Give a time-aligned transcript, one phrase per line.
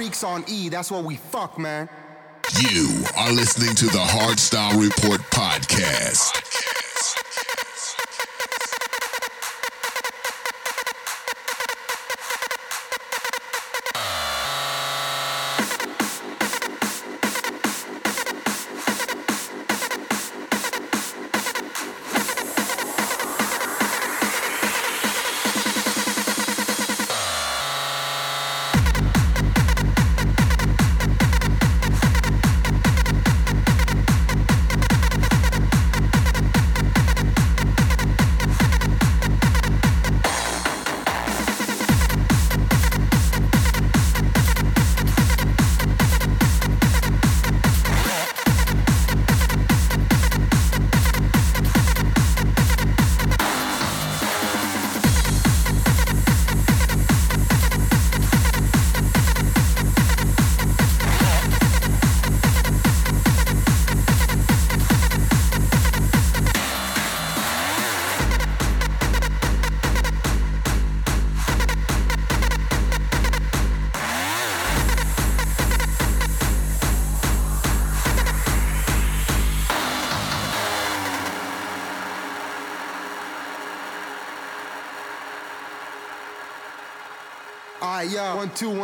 [0.00, 1.86] Freaks on E, that's what we fuck, man.
[2.58, 6.69] You are listening to the Hardstyle Report podcast.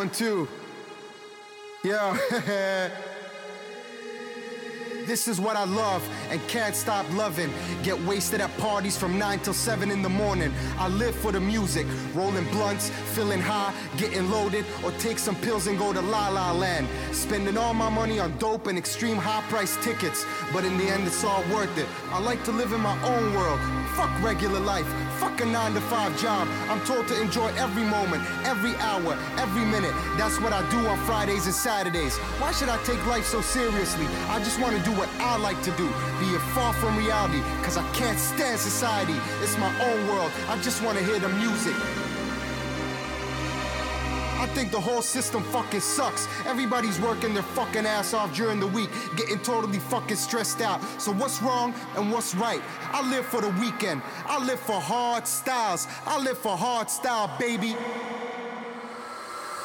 [0.08, 0.48] One.
[1.84, 2.90] Yeah.
[5.06, 7.48] This is what I love and can't stop loving.
[7.84, 10.52] Get wasted at parties from 9 till 7 in the morning.
[10.78, 15.68] I live for the music, rolling blunts, feeling high, getting loaded, or take some pills
[15.68, 16.88] and go to La La Land.
[17.12, 21.06] Spending all my money on dope and extreme high price tickets, but in the end,
[21.06, 21.86] it's all worth it.
[22.10, 23.60] I like to live in my own world.
[23.94, 24.88] Fuck regular life,
[25.36, 26.48] fuck a 9 to 5 job.
[26.68, 29.92] I'm told to enjoy every moment, every hour, every minute.
[30.16, 32.16] That's what I do on Fridays and Saturdays.
[32.38, 34.06] Why should I take life so seriously?
[34.28, 35.88] I just want to do what I like to do,
[36.20, 39.16] be it far from reality, cause I can't stand society.
[39.42, 42.05] It's my own world, I just wanna hear the music.
[44.56, 46.26] Think the whole system fucking sucks.
[46.46, 50.82] Everybody's working their fucking ass off during the week, getting totally fucking stressed out.
[50.98, 52.62] So what's wrong and what's right?
[52.90, 54.00] I live for the weekend.
[54.24, 55.86] I live for hard styles.
[56.06, 57.76] I live for hard style, baby.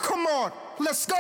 [0.02, 1.16] Come on, let's go.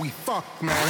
[0.00, 0.83] We fuck, man.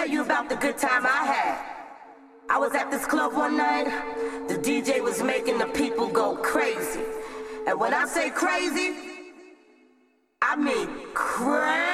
[0.00, 1.58] Tell you about the good time I had.
[2.48, 3.84] I was at this club one night.
[4.48, 7.02] The DJ was making the people go crazy.
[7.66, 8.94] And when I say crazy,
[10.40, 11.89] I mean crazy.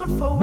[0.00, 0.39] good for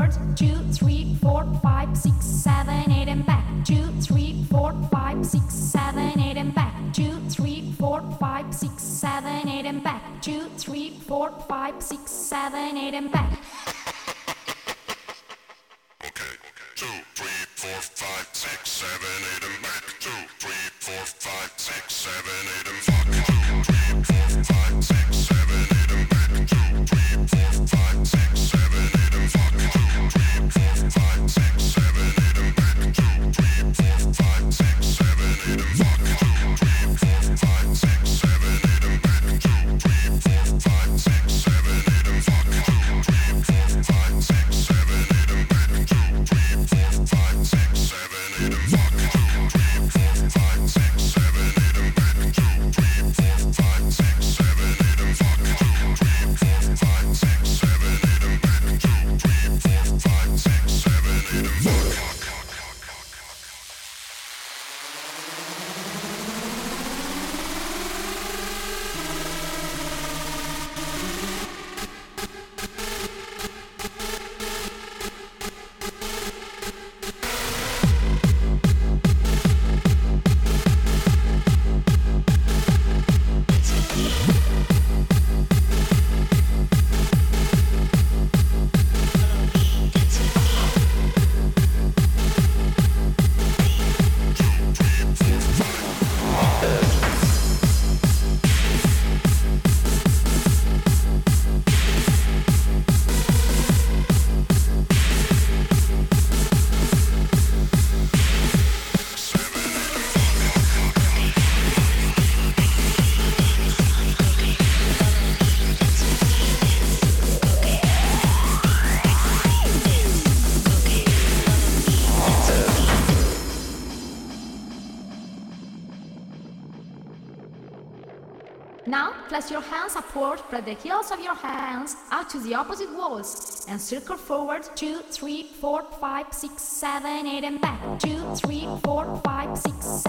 [130.18, 135.02] spread the heels of your hands out to the opposite walls, and circle forward 2,
[135.12, 138.00] 3, 4, 5, 6, 7, 8, and back.
[138.00, 140.07] 2, 3, 4, 5, 6, 7,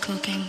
[0.00, 0.44] cocaine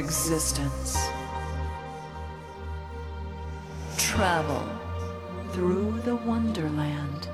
[0.00, 0.96] existence.
[3.96, 4.64] Travel
[5.52, 7.28] through the wonderland.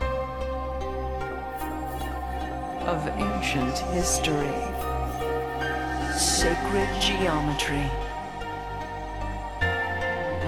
[2.86, 4.56] of ancient history,
[6.16, 7.90] sacred geometry,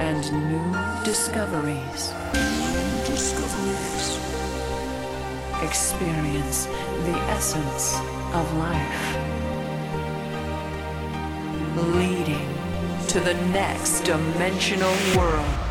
[0.06, 0.68] and new
[1.04, 2.12] discoveries.
[2.32, 4.06] New discoveries.
[5.64, 6.66] Experience
[7.06, 7.96] the essence
[8.38, 9.02] of life,
[11.78, 12.48] leading
[13.08, 15.67] to the next dimensional world.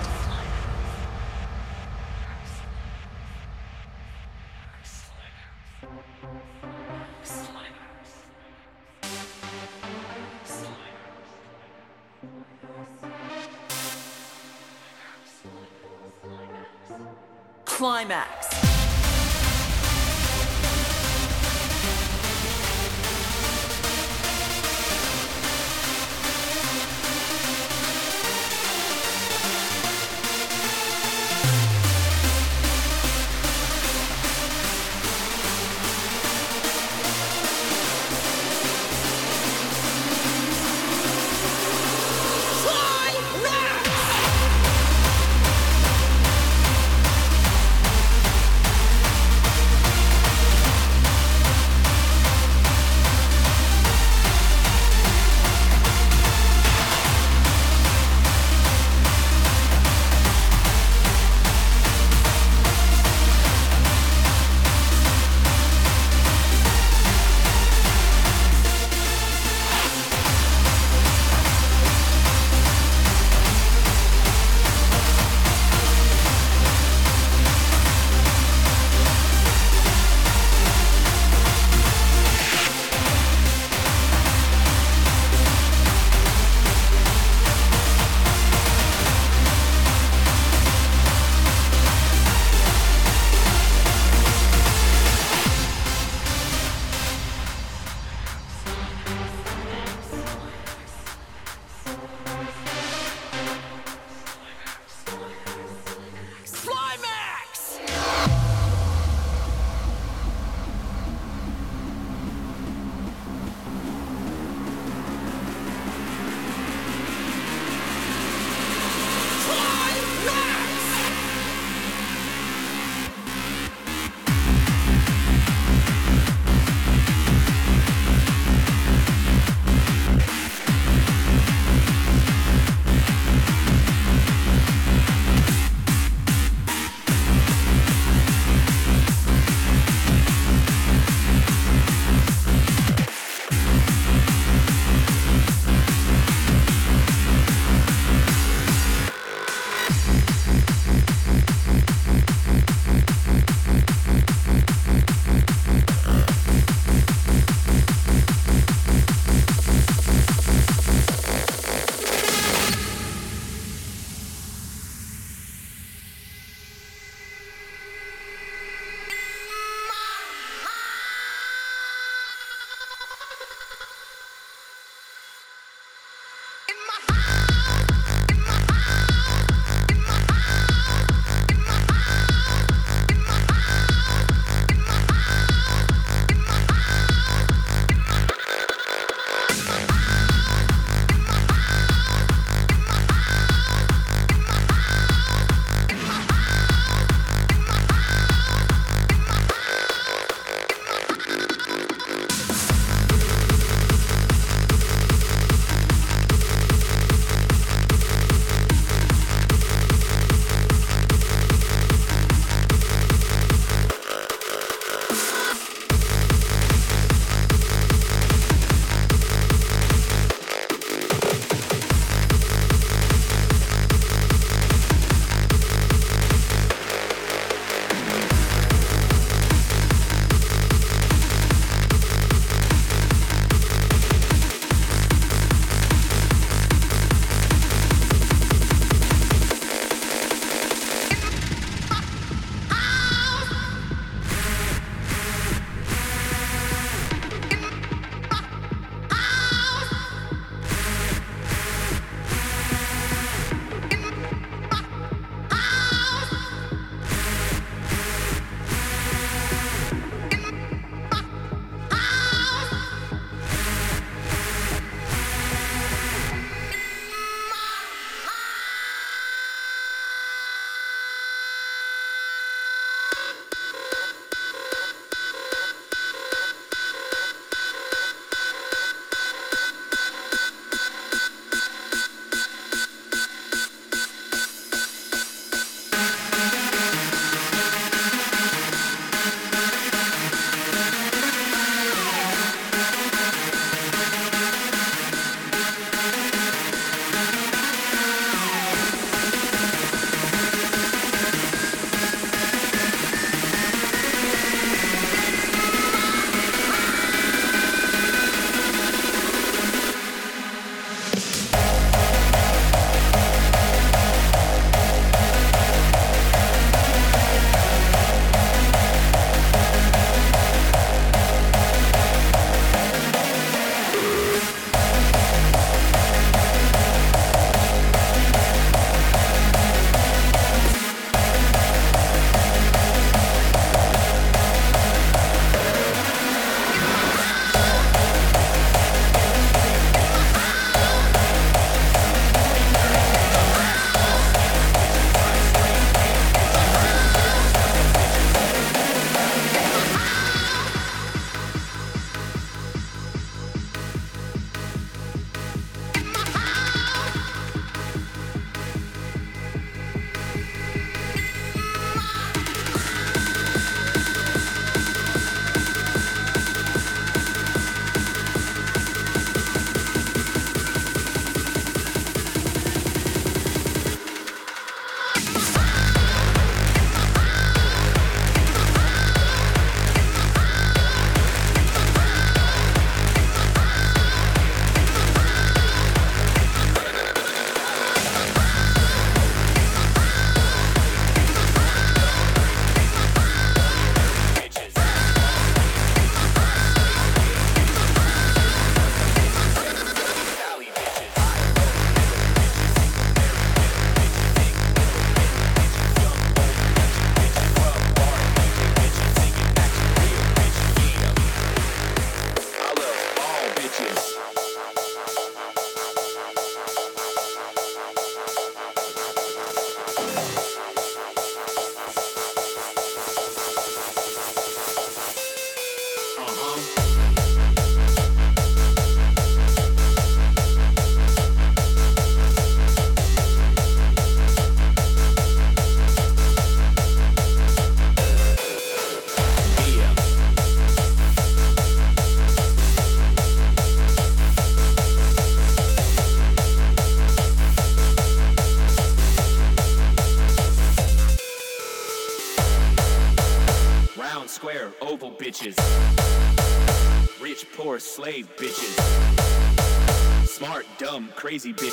[461.37, 461.66] crazy bitch.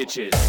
[0.00, 0.39] bitches.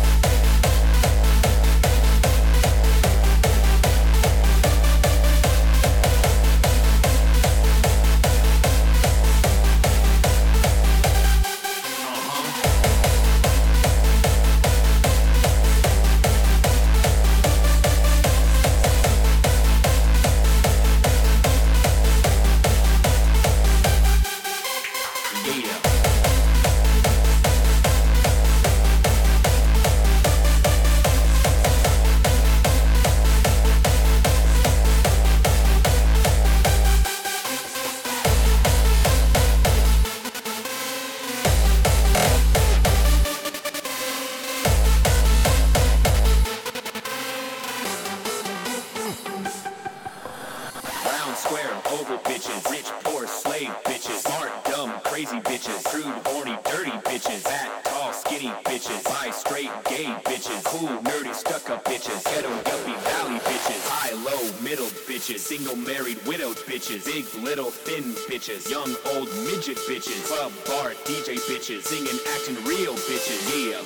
[68.42, 73.80] bitches, young old midget bitches, club bar DJ bitches, singing acting real bitches, yeah.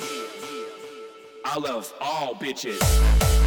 [1.44, 3.45] I love all bitches.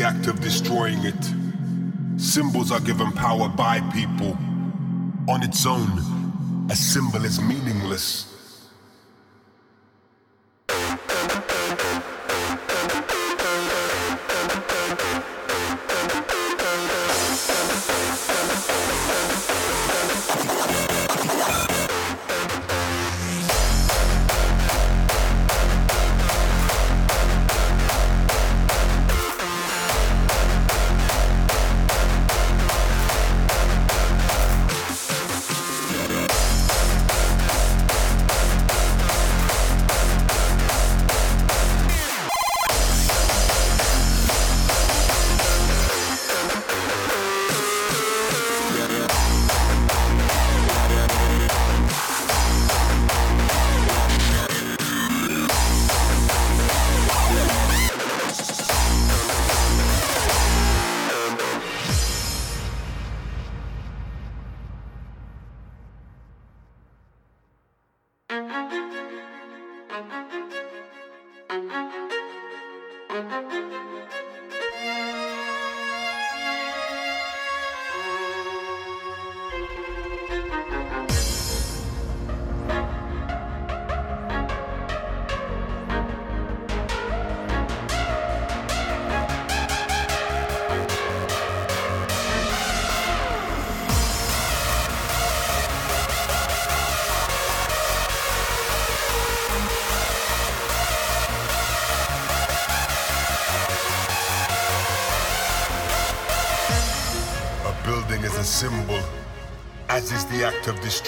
[0.00, 1.34] The act of destroying it.
[2.18, 4.34] Symbols are given power by people.
[5.28, 8.29] On its own, a symbol is meaningless.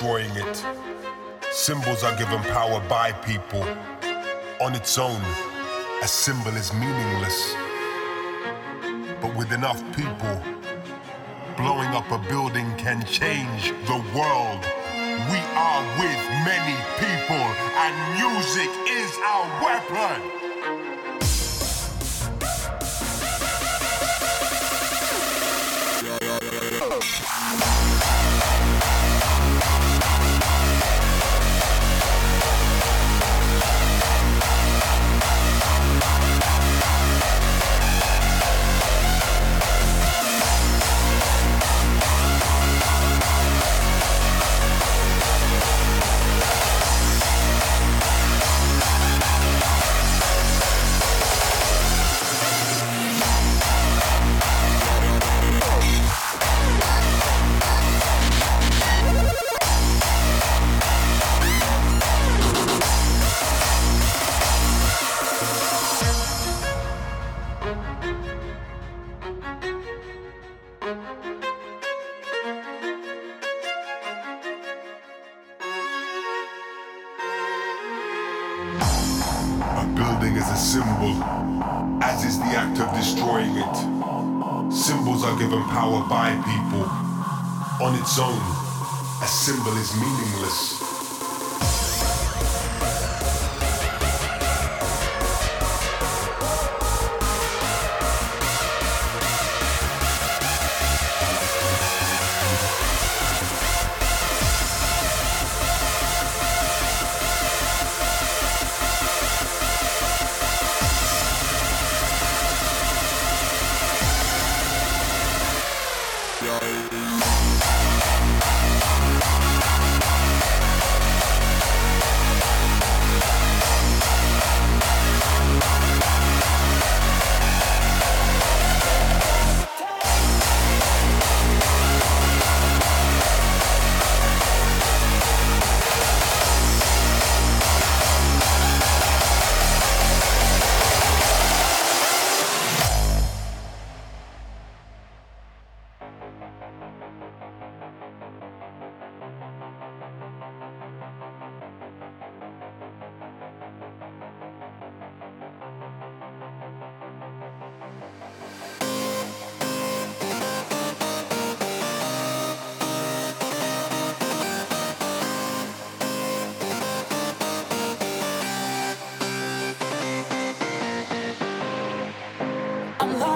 [0.03, 0.67] Destroying it.
[1.53, 3.63] Symbols are given power by people.
[4.61, 5.23] On its own,
[6.03, 7.55] a symbol is meaningless.
[9.21, 10.43] But with enough people,
[11.57, 14.63] blowing up a building can change the world.
[15.31, 17.47] We are with many people,
[17.85, 20.32] and music is our weapon.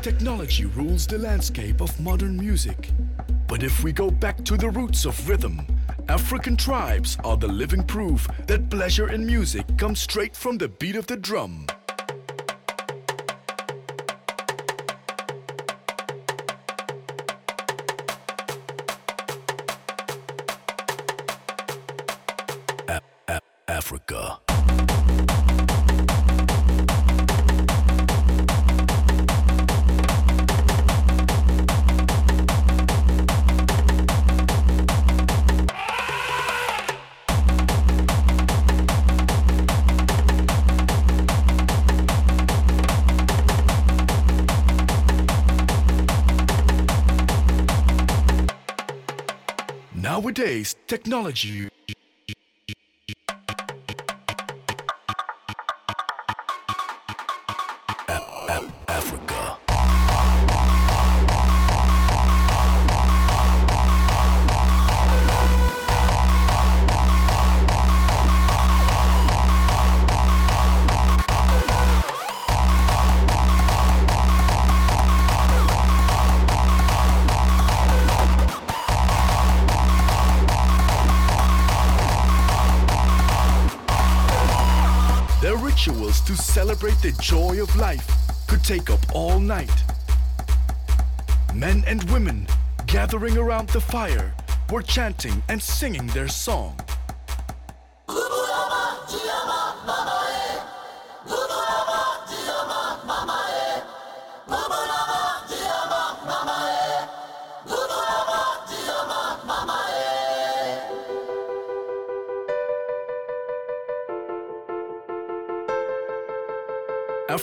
[0.00, 2.90] technology rules the landscape of modern music.
[3.46, 5.66] But if we go back to the roots of rhythm,
[6.08, 10.96] African tribes are the living proof that pleasure in music comes straight from the beat
[10.96, 11.66] of the drum.
[23.68, 24.49] Africa.
[50.30, 51.68] Nowadays, technology
[87.00, 88.06] celebrate the joy of life
[88.46, 89.70] could take up all night.
[91.54, 92.46] Men and women
[92.86, 94.34] gathering around the fire
[94.70, 96.76] were chanting and singing their song.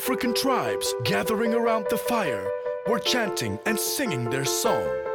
[0.07, 2.49] African tribes gathering around the fire
[2.87, 5.06] were chanting and singing their song.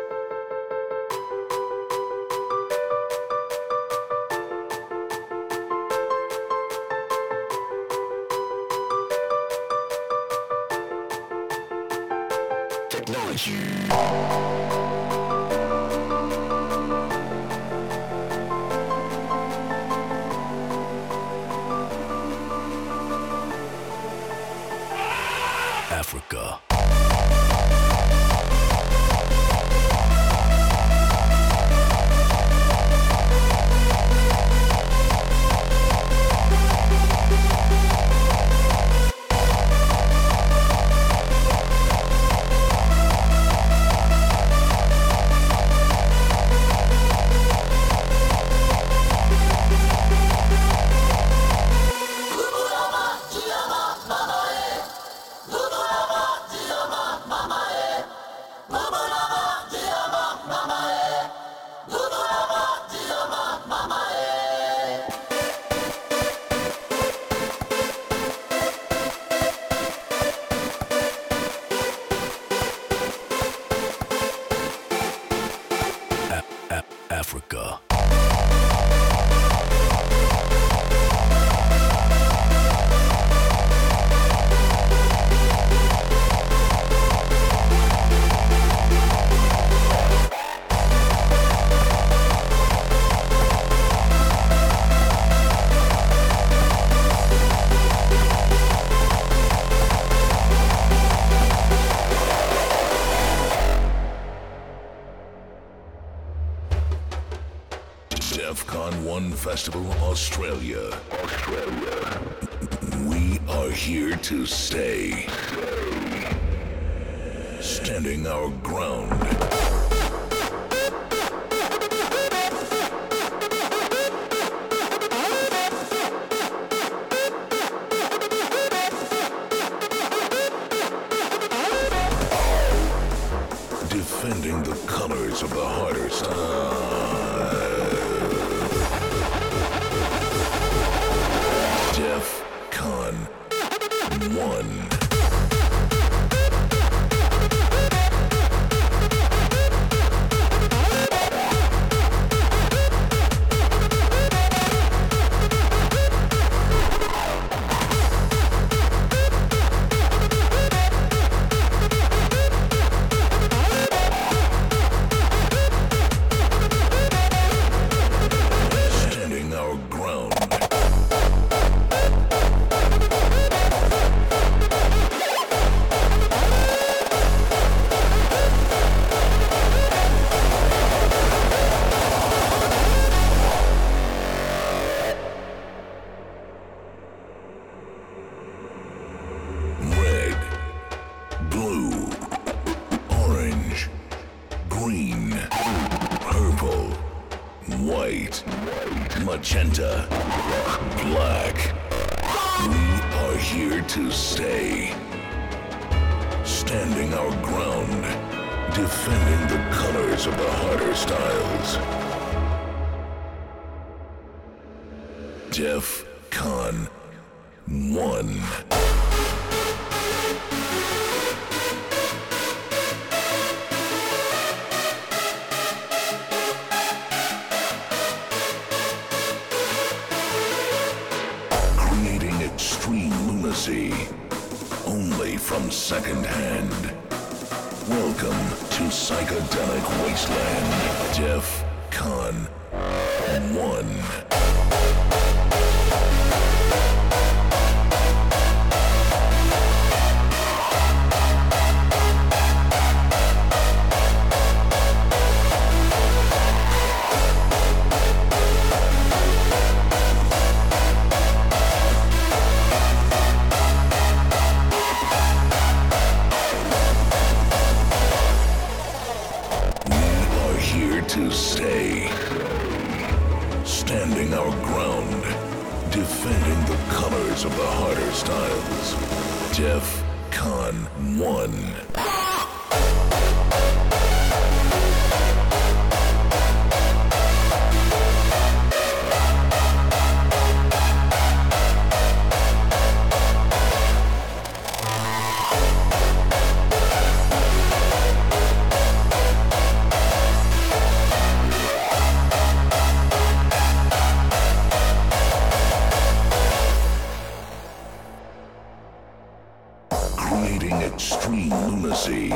[310.94, 312.32] extreme lunacy.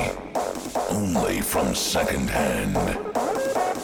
[0.91, 2.75] Only from secondhand.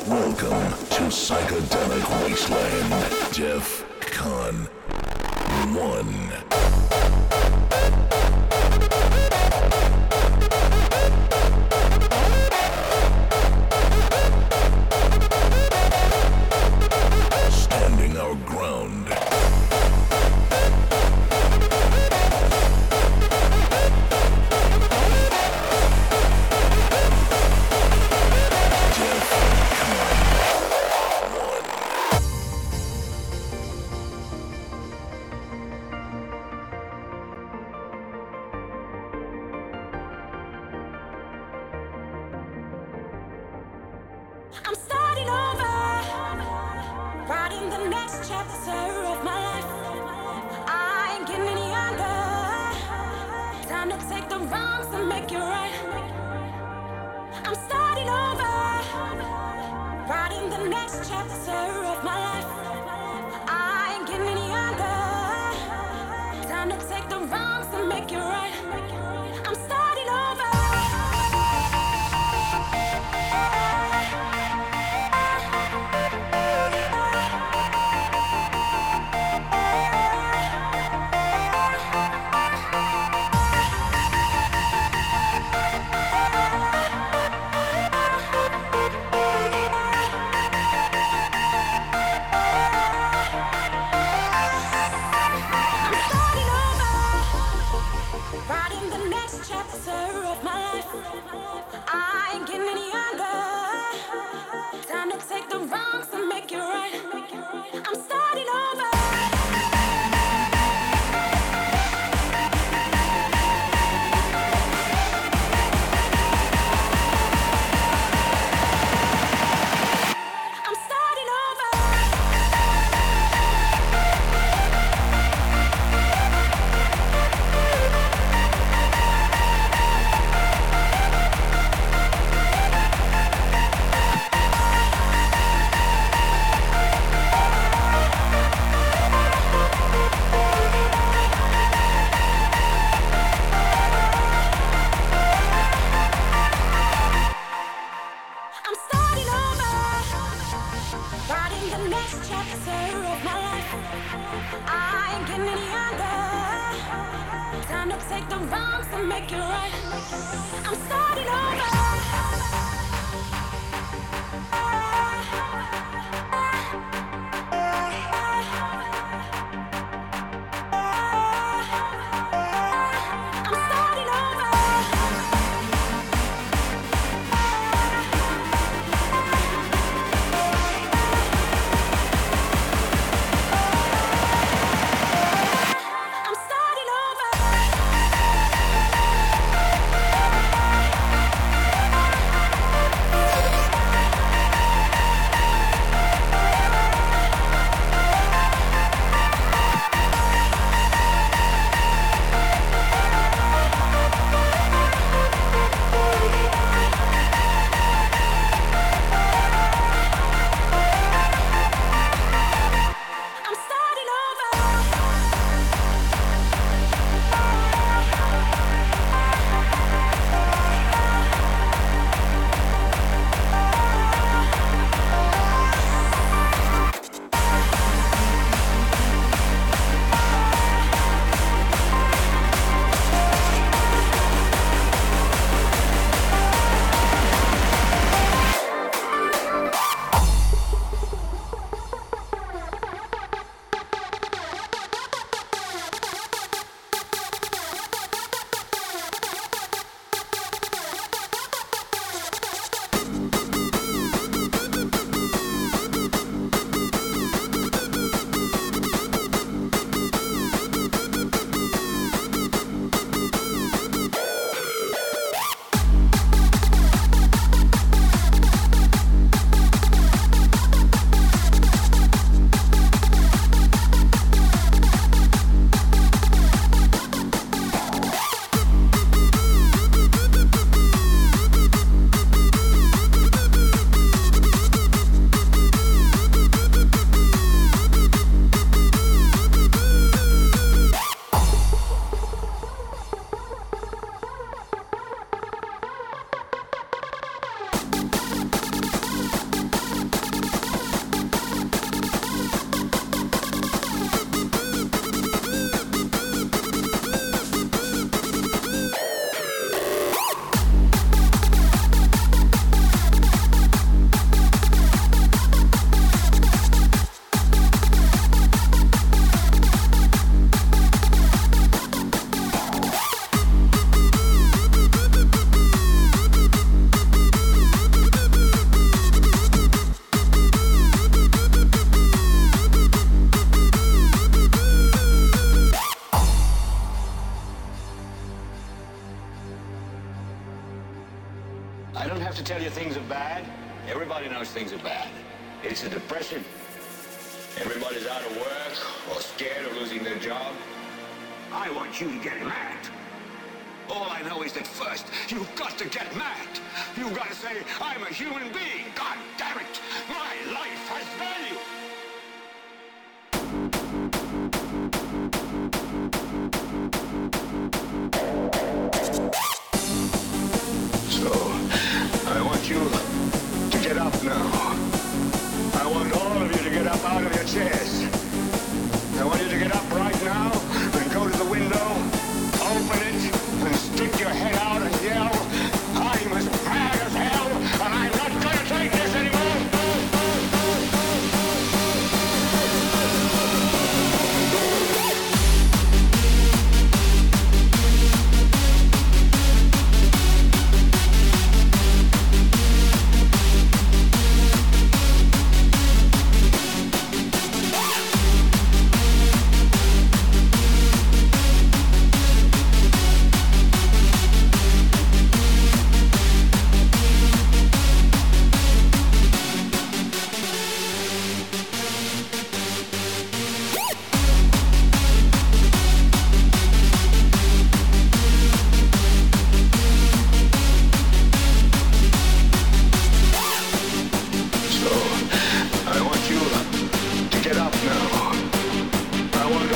[0.08, 4.54] Welcome to Psychedelic Wasteland, DEF CON
[5.74, 6.51] 1.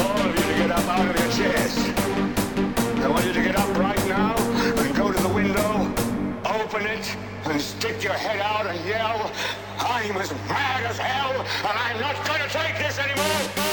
[0.06, 1.74] all of you to get up out of your chairs.
[3.04, 5.70] I want you to get up right now and go to the window,
[6.44, 9.30] open it, and stick your head out and yell,
[9.78, 13.65] I'm as mad as hell, and I'm not gonna take this anymore!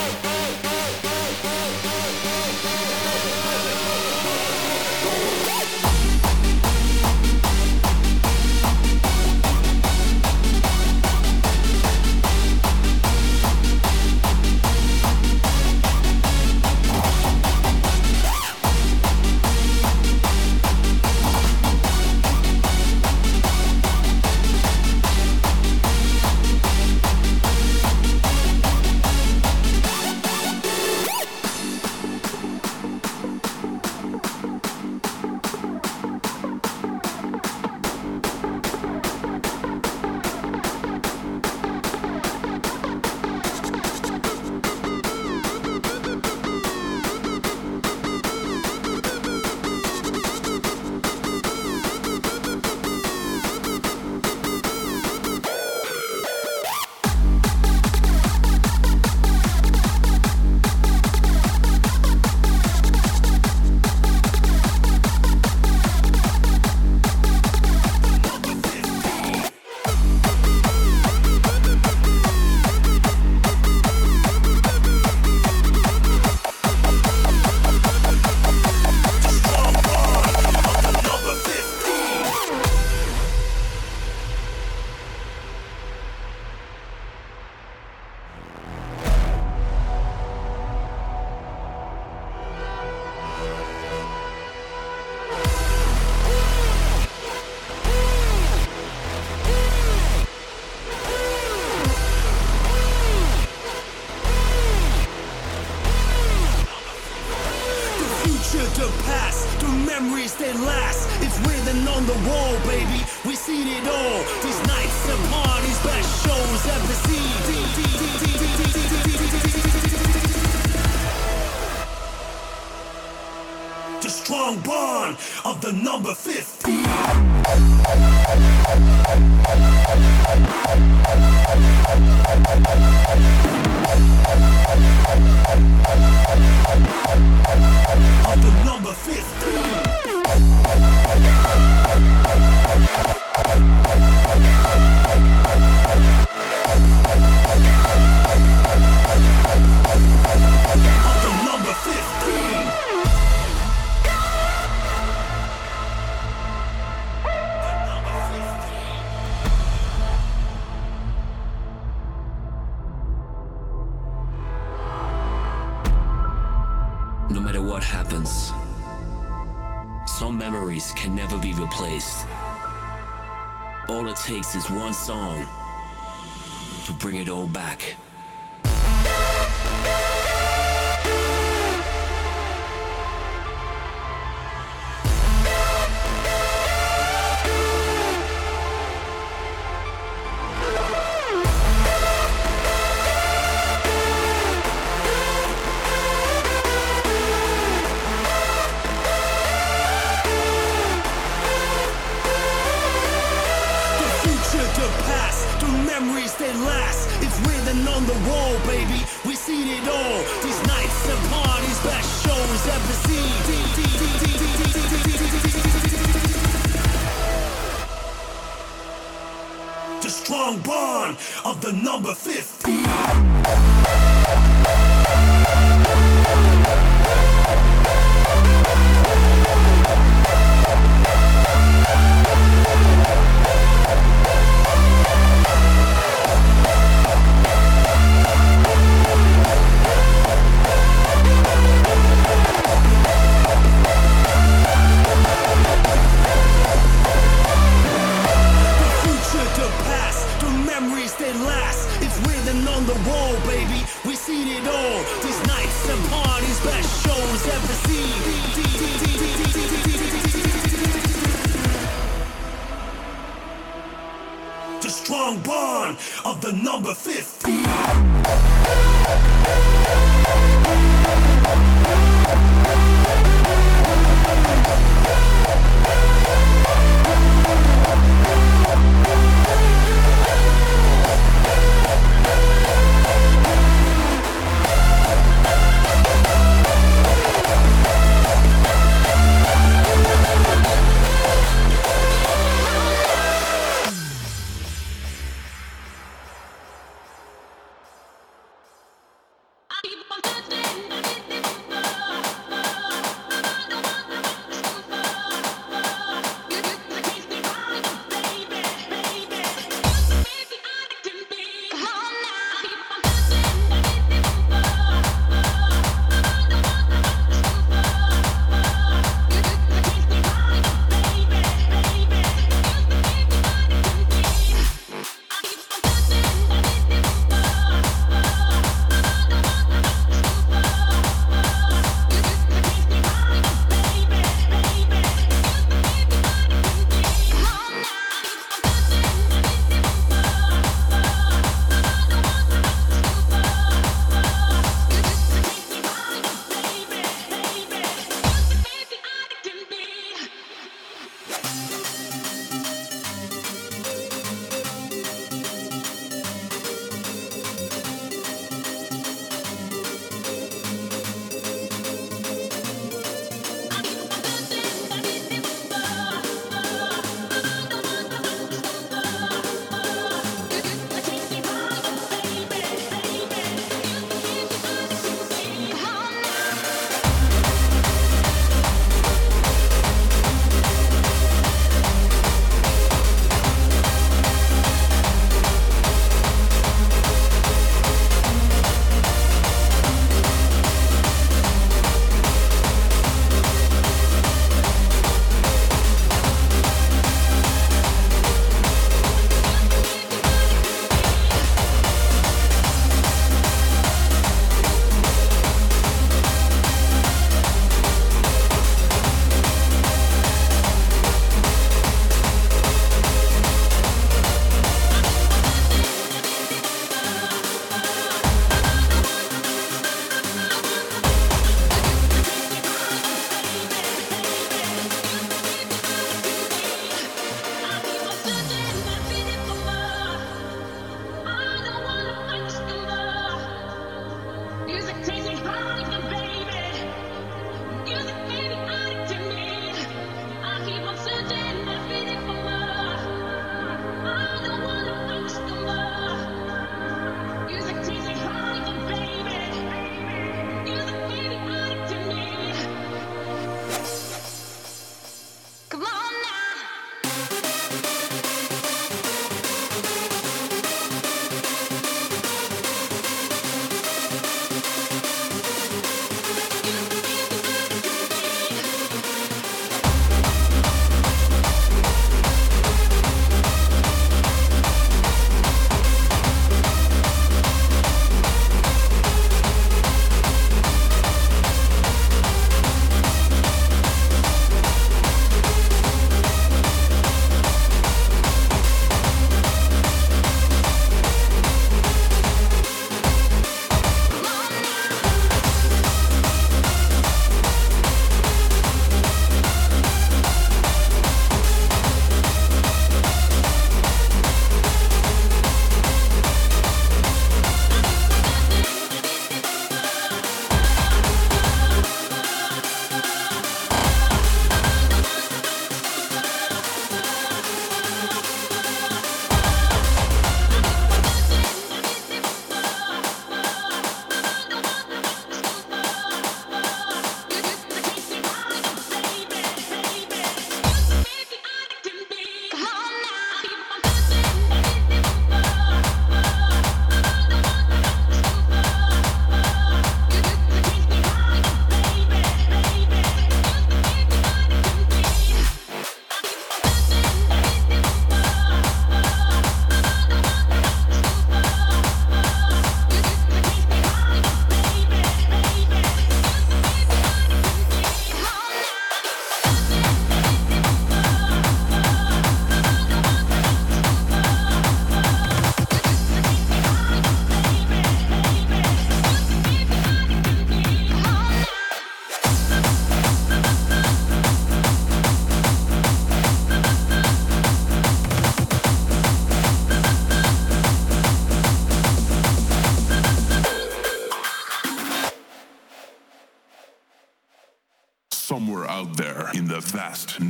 [175.03, 175.52] song.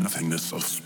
[0.03, 0.82] nothingness of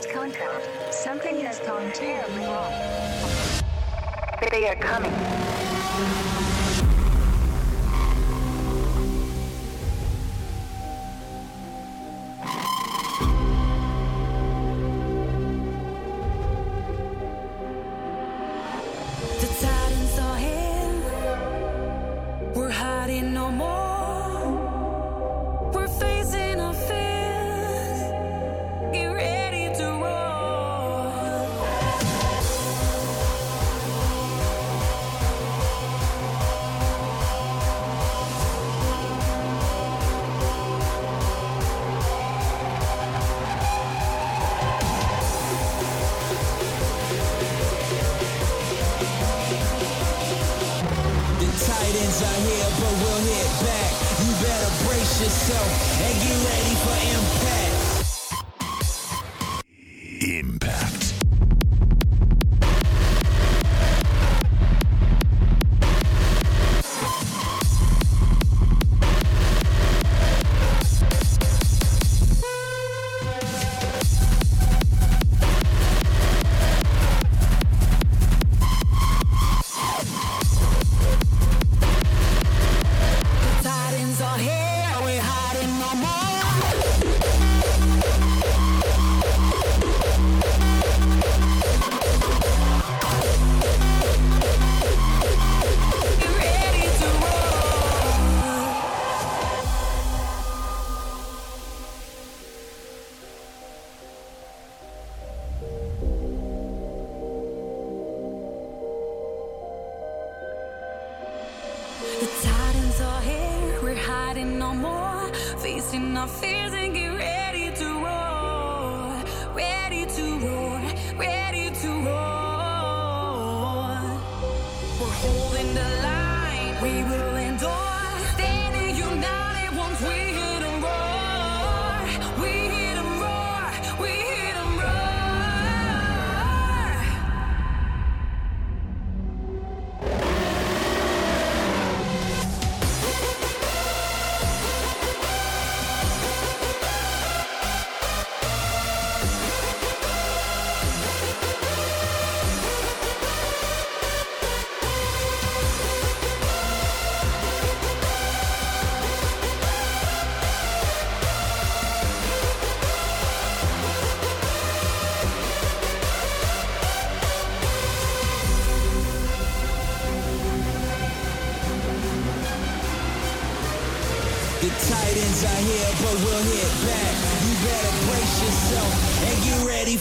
[0.00, 0.94] lost contact.
[0.94, 2.72] Something has gone terribly wrong.
[4.50, 6.59] They are coming.
[56.12, 56.79] Make you ready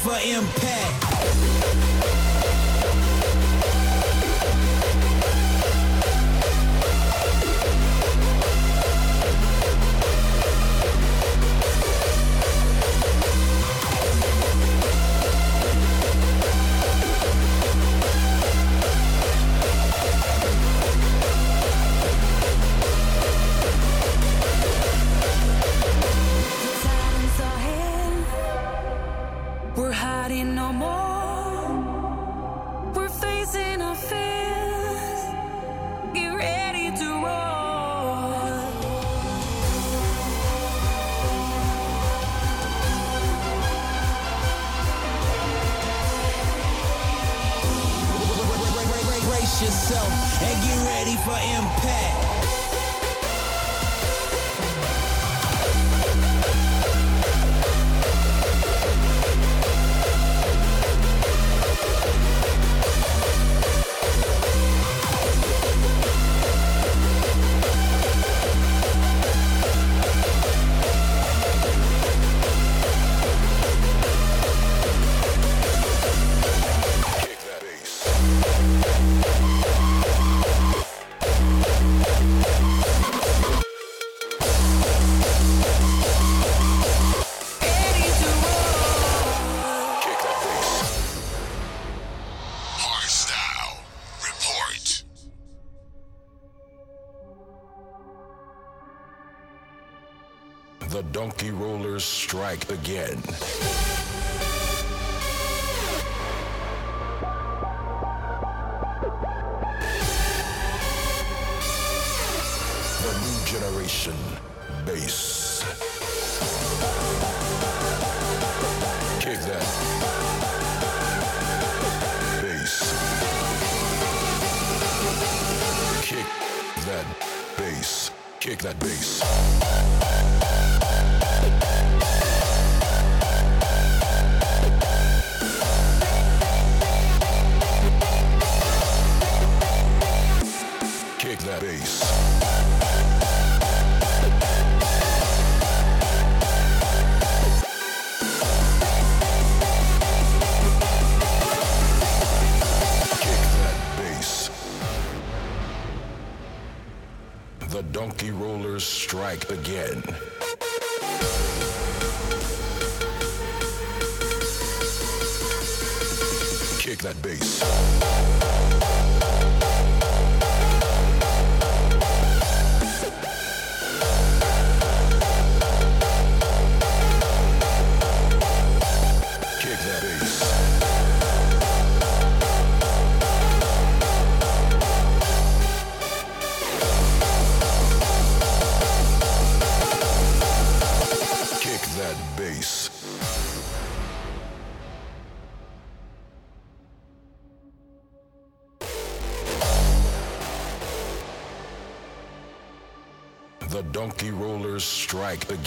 [0.03, 0.58] for impact.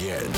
[0.02, 0.31] again.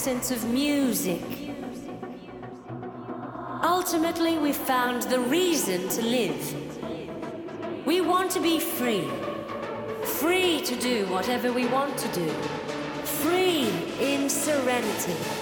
[0.00, 1.22] sense of music.
[3.62, 7.86] Ultimately, we found the reason to live.
[7.86, 9.06] We want to be free.
[10.02, 12.30] Free to do whatever we want to do.
[13.04, 13.68] Free
[14.00, 15.39] in serenity.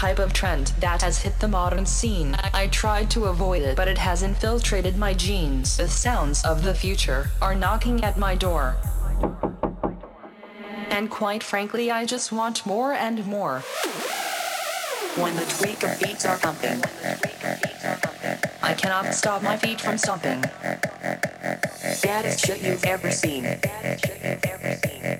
[0.00, 2.34] Type of trend that has hit the modern scene.
[2.54, 5.76] I tried to avoid it, but it has infiltrated my genes.
[5.76, 8.76] The sounds of the future are knocking at my door.
[10.88, 13.58] And quite frankly, I just want more and more.
[15.20, 16.82] When the tweaker beats are pumping,
[18.62, 20.40] I cannot stop my feet from stomping.
[22.02, 23.44] Baddest shit you've ever seen.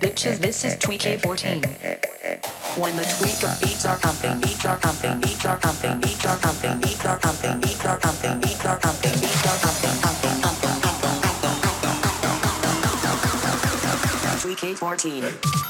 [0.00, 1.64] Bitches, this is Tweak 14.
[2.80, 6.80] When the tweaker beats are pumping, beats are pumping, beats are pumping, beats are pumping,
[6.80, 11.20] beats are pumping, beats are pumping, beats are pumping, beats are pumping, pumping, pumping, pumping,
[14.40, 14.56] pumping.
[14.56, 15.24] Tweak 14.
[15.24, 15.69] When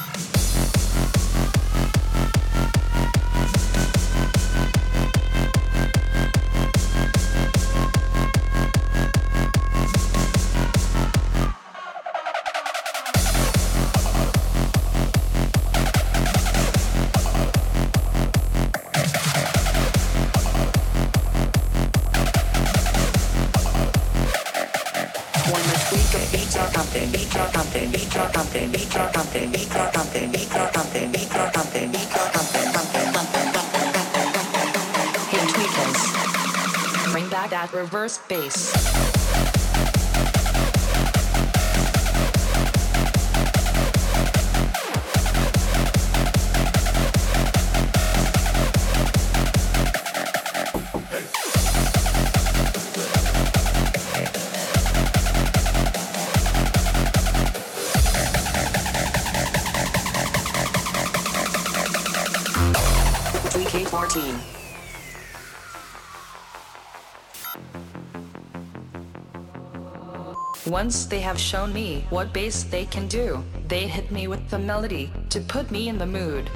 [38.01, 38.90] first base.
[70.83, 74.57] Once they have shown me what bass they can do, they hit me with the
[74.57, 76.49] melody to put me in the mood.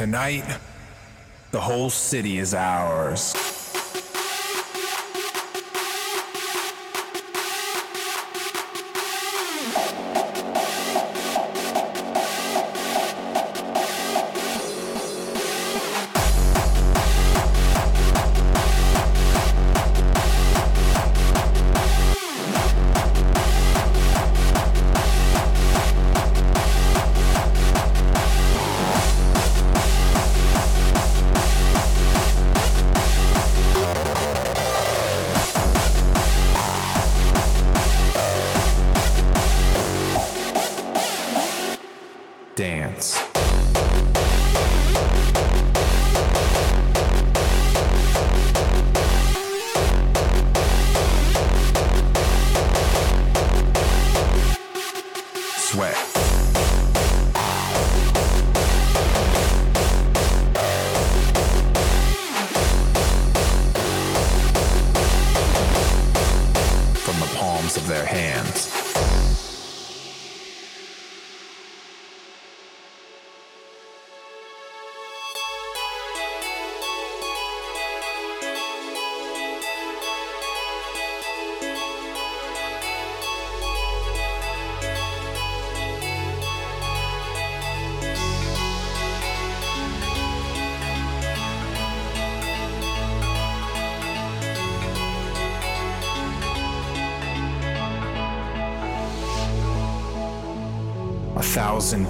[0.00, 0.46] Tonight,
[1.50, 3.34] the whole city is ours.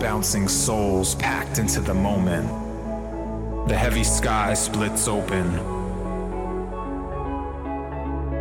[0.00, 2.48] Bouncing souls packed into the moment.
[3.68, 5.52] The heavy sky splits open.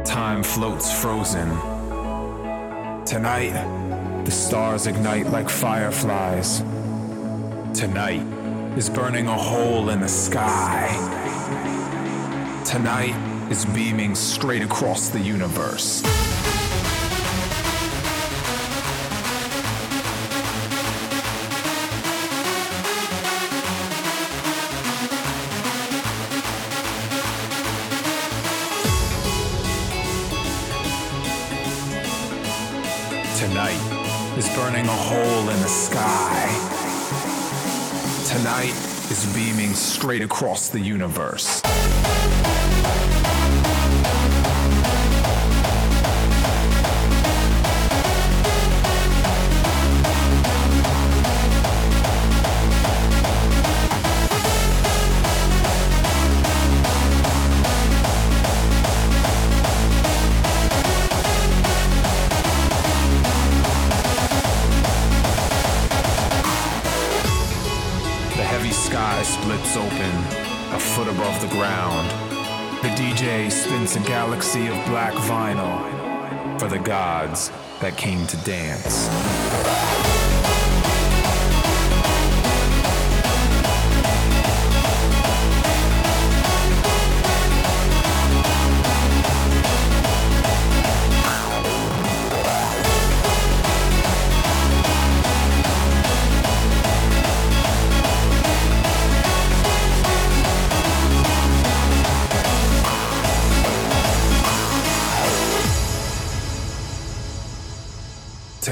[0.06, 1.50] Time floats frozen.
[3.06, 3.54] Tonight,
[4.24, 6.60] the stars ignite like fireflies.
[7.74, 8.24] Tonight
[8.78, 10.88] is burning a hole in the sky.
[12.66, 13.16] Tonight
[13.52, 16.02] is beaming straight across the universe.
[39.80, 41.62] Straight across the universe.
[73.90, 77.50] DJ a galaxy of black vinyl for the gods
[77.82, 79.10] that came to dance.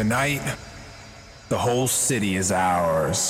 [0.07, 0.55] Tonight,
[1.49, 3.29] the whole city is ours.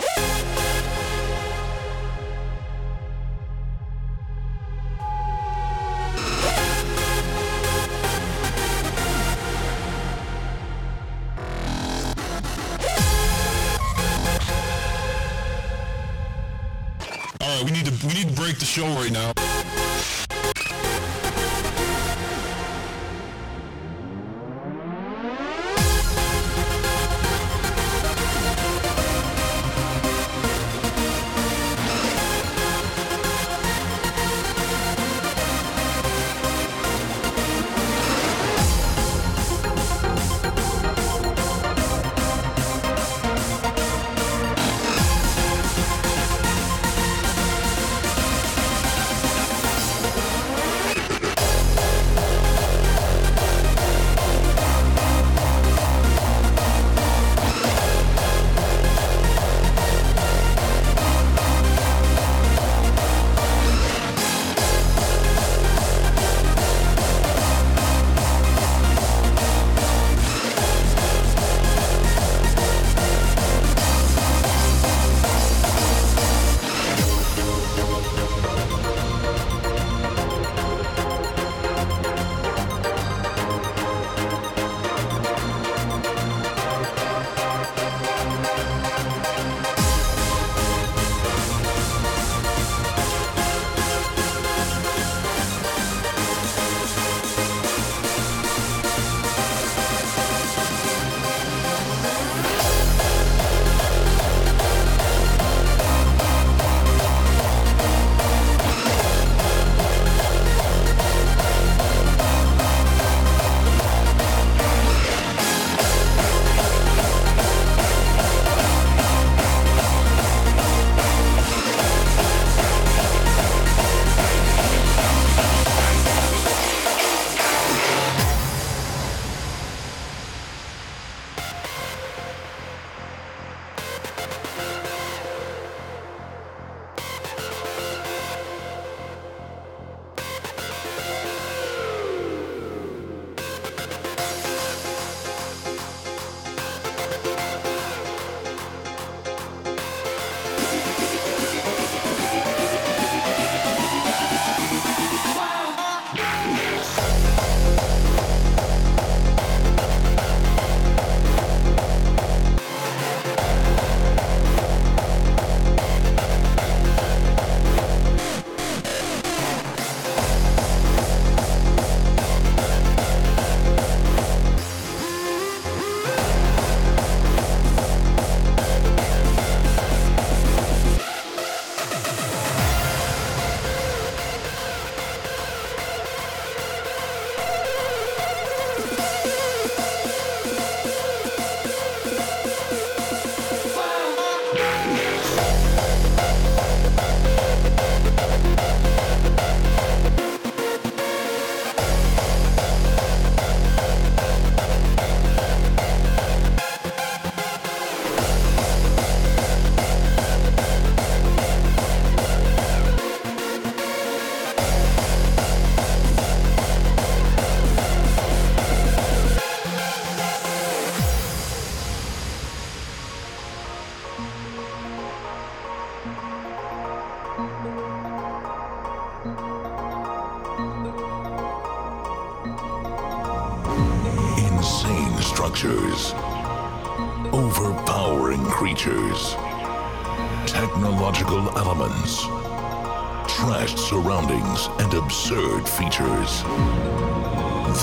[245.31, 246.43] Absurd features.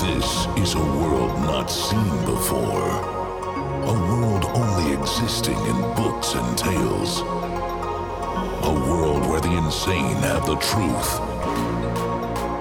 [0.01, 2.89] This is a world not seen before.
[3.85, 7.21] A world only existing in books and tales.
[8.61, 11.11] A world where the insane have the truth.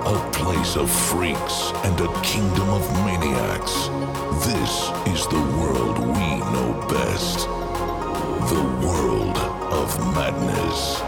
[0.07, 3.89] A place of freaks and a kingdom of maniacs.
[4.47, 7.41] This is the world we know best.
[8.55, 9.37] The world
[9.71, 11.08] of madness.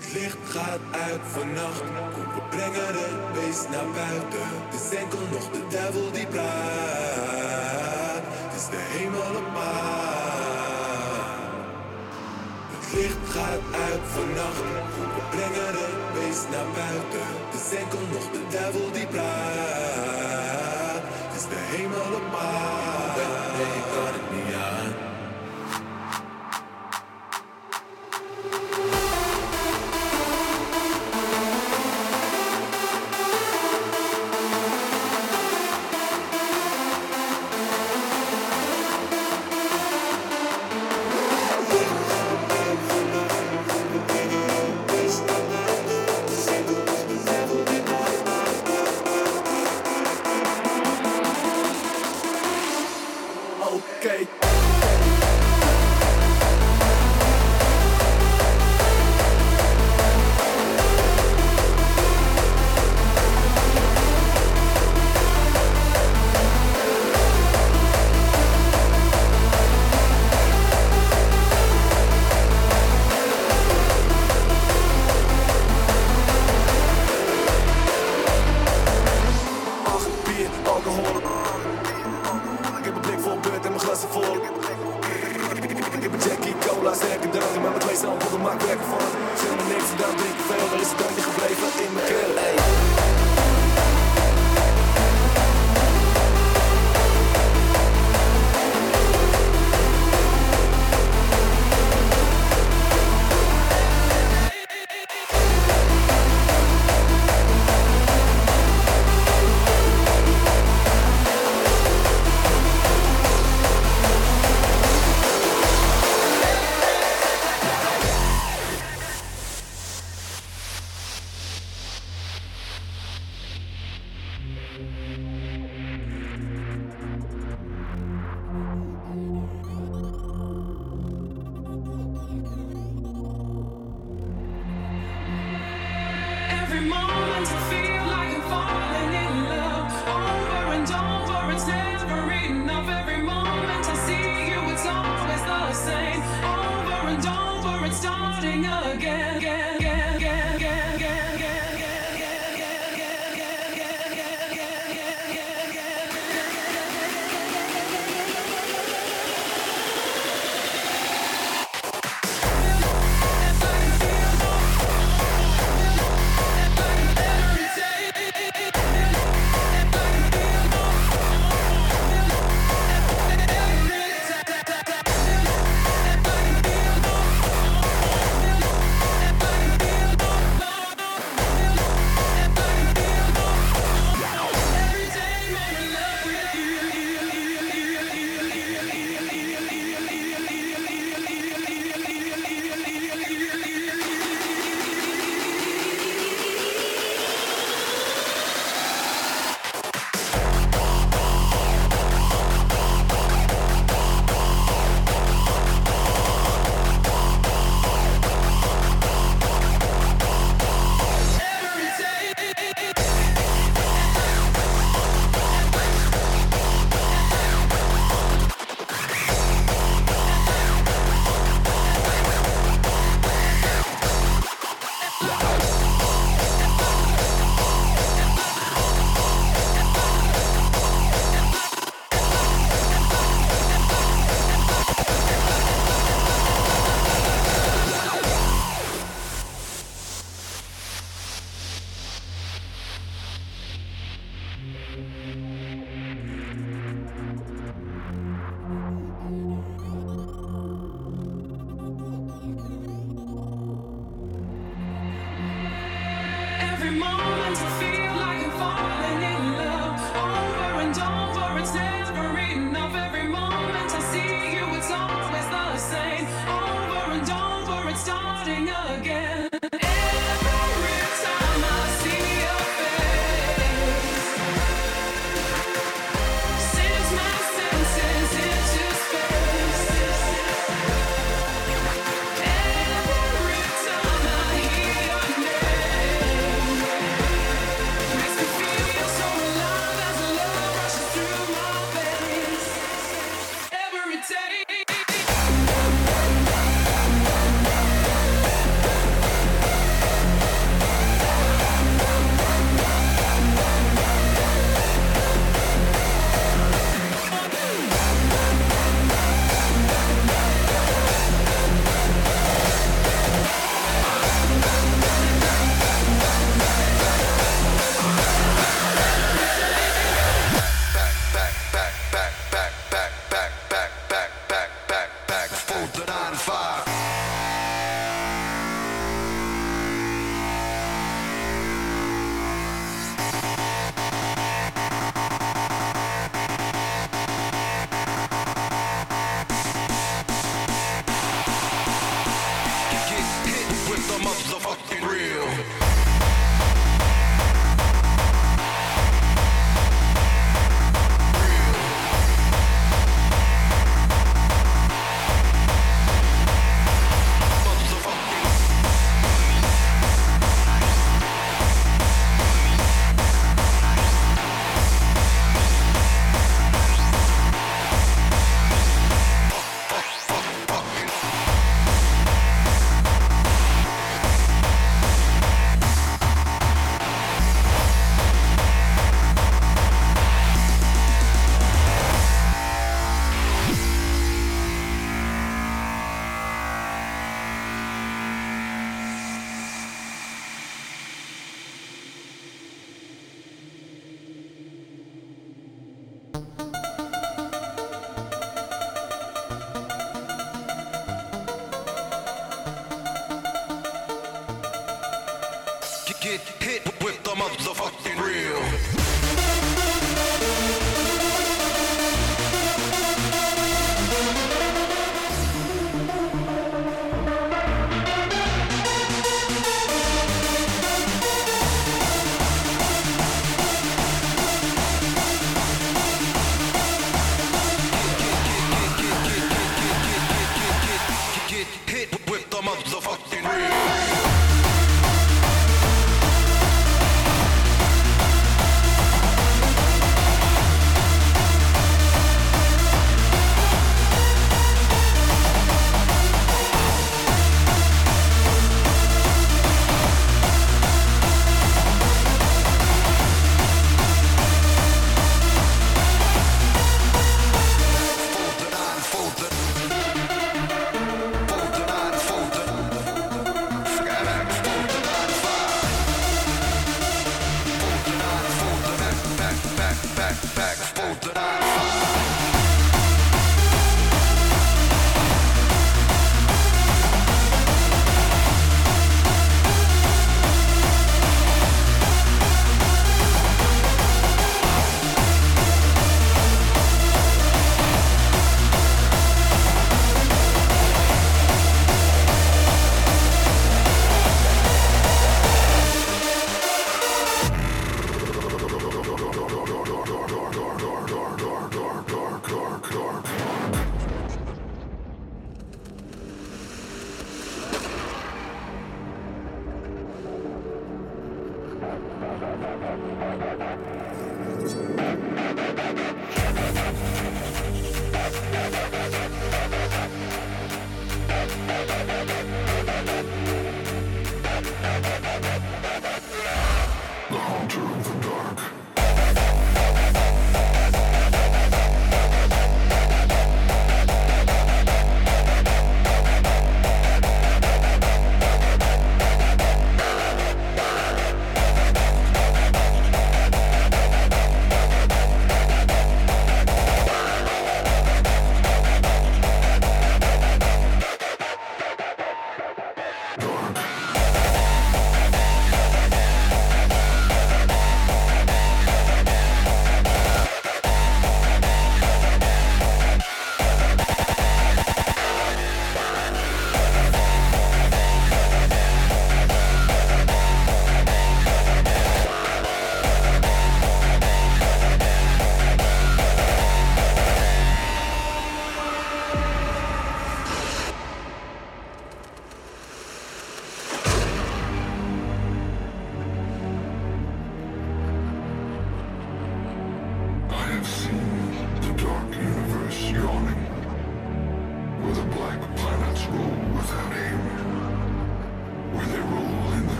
[0.00, 1.82] Het licht gaat uit vannacht,
[2.14, 4.46] kom we brengen het beest naar buiten.
[4.64, 4.98] Het is
[5.30, 10.38] nog de duivel die praat, het is de hemel op maat.
[12.74, 14.62] Het licht gaat uit vannacht,
[14.94, 17.26] kom we brengen het beest naar buiten.
[17.50, 17.78] Het is
[18.12, 23.07] nog de duivel die praat, het is de hemel op maat.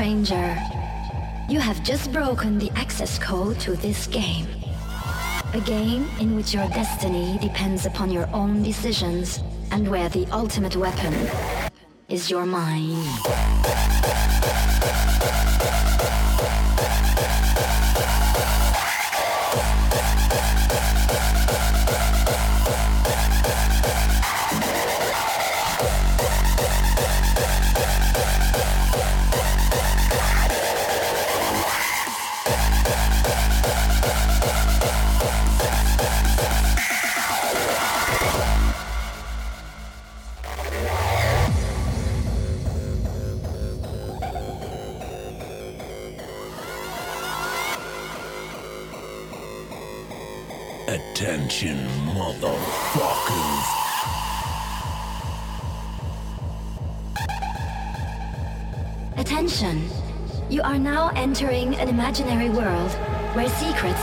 [0.00, 0.56] Stranger.
[1.50, 4.46] You have just broken the access code to this game.
[5.52, 10.74] A game in which your destiny depends upon your own decisions and where the ultimate
[10.74, 11.12] weapon
[12.08, 12.96] is your mind.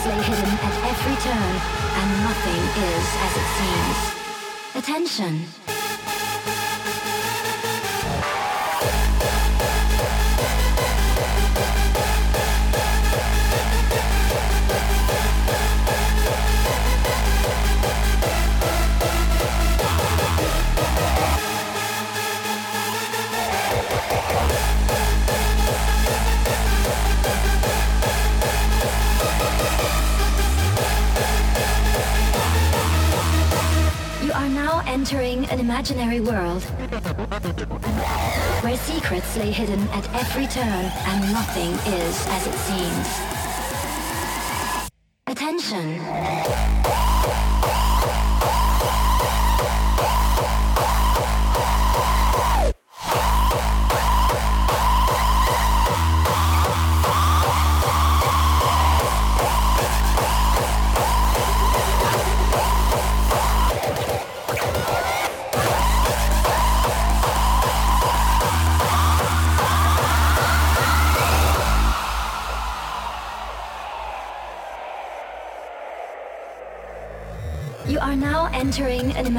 [0.07, 1.53] Lay hidden at every turn
[1.99, 3.99] and nothing is as it seems.
[4.75, 5.56] Attention!
[35.17, 36.61] Entering an imaginary world
[38.61, 43.07] where secrets lay hidden at every turn and nothing is as it seems.
[45.25, 45.99] Attention!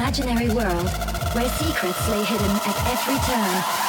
[0.09, 0.89] Imaginary world
[1.35, 3.88] where secrets lay hidden at every turn.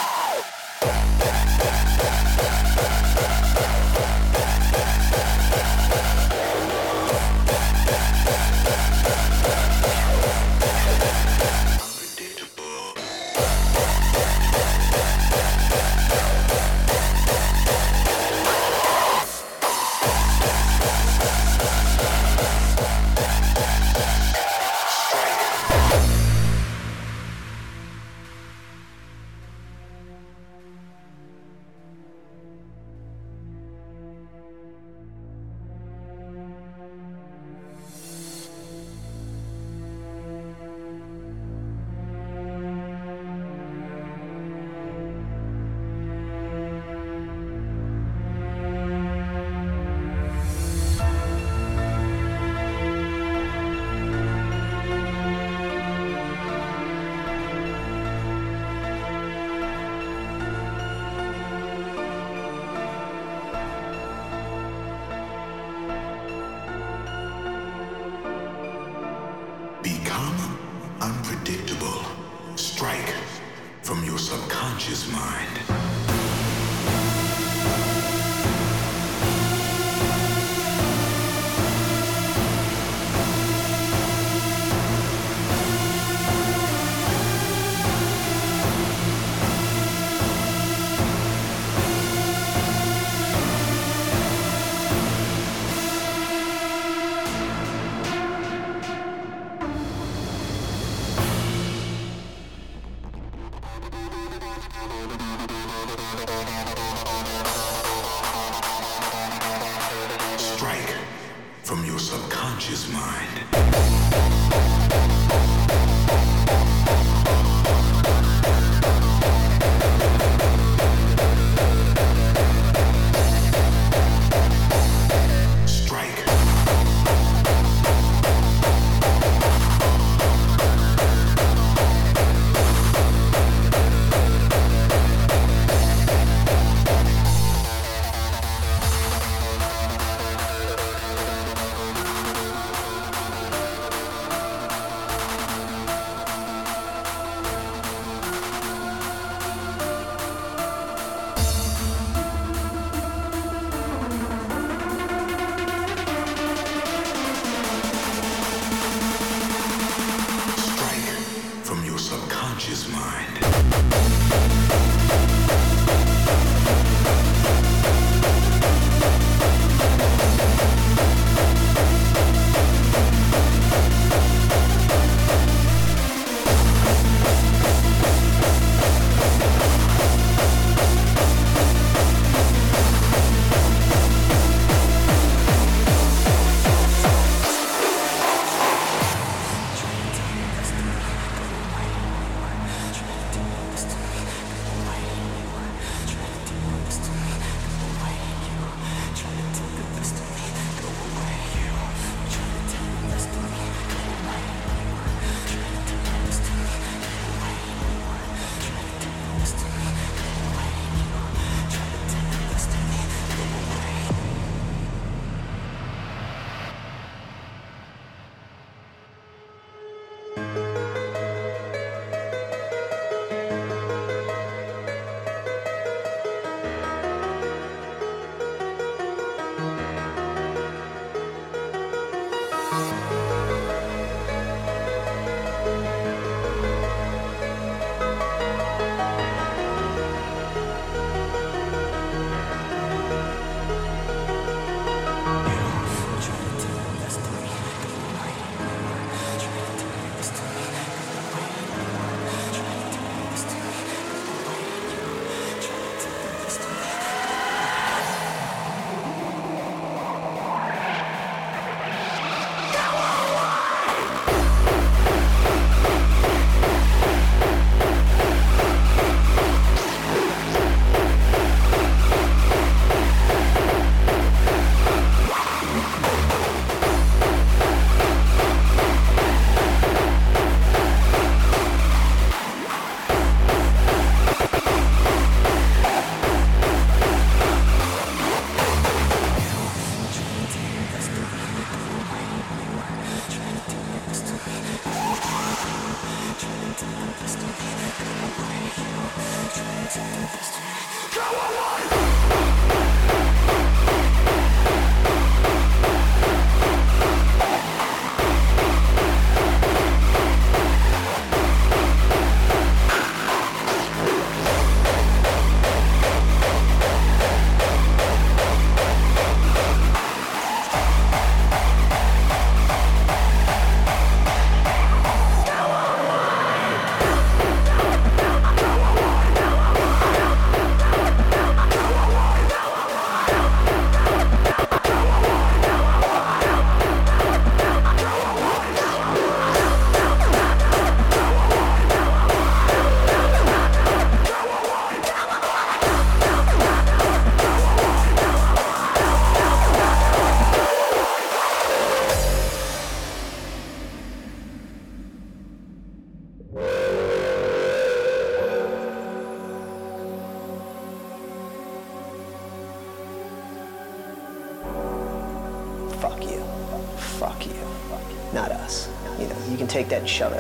[370.01, 370.40] said, shut up.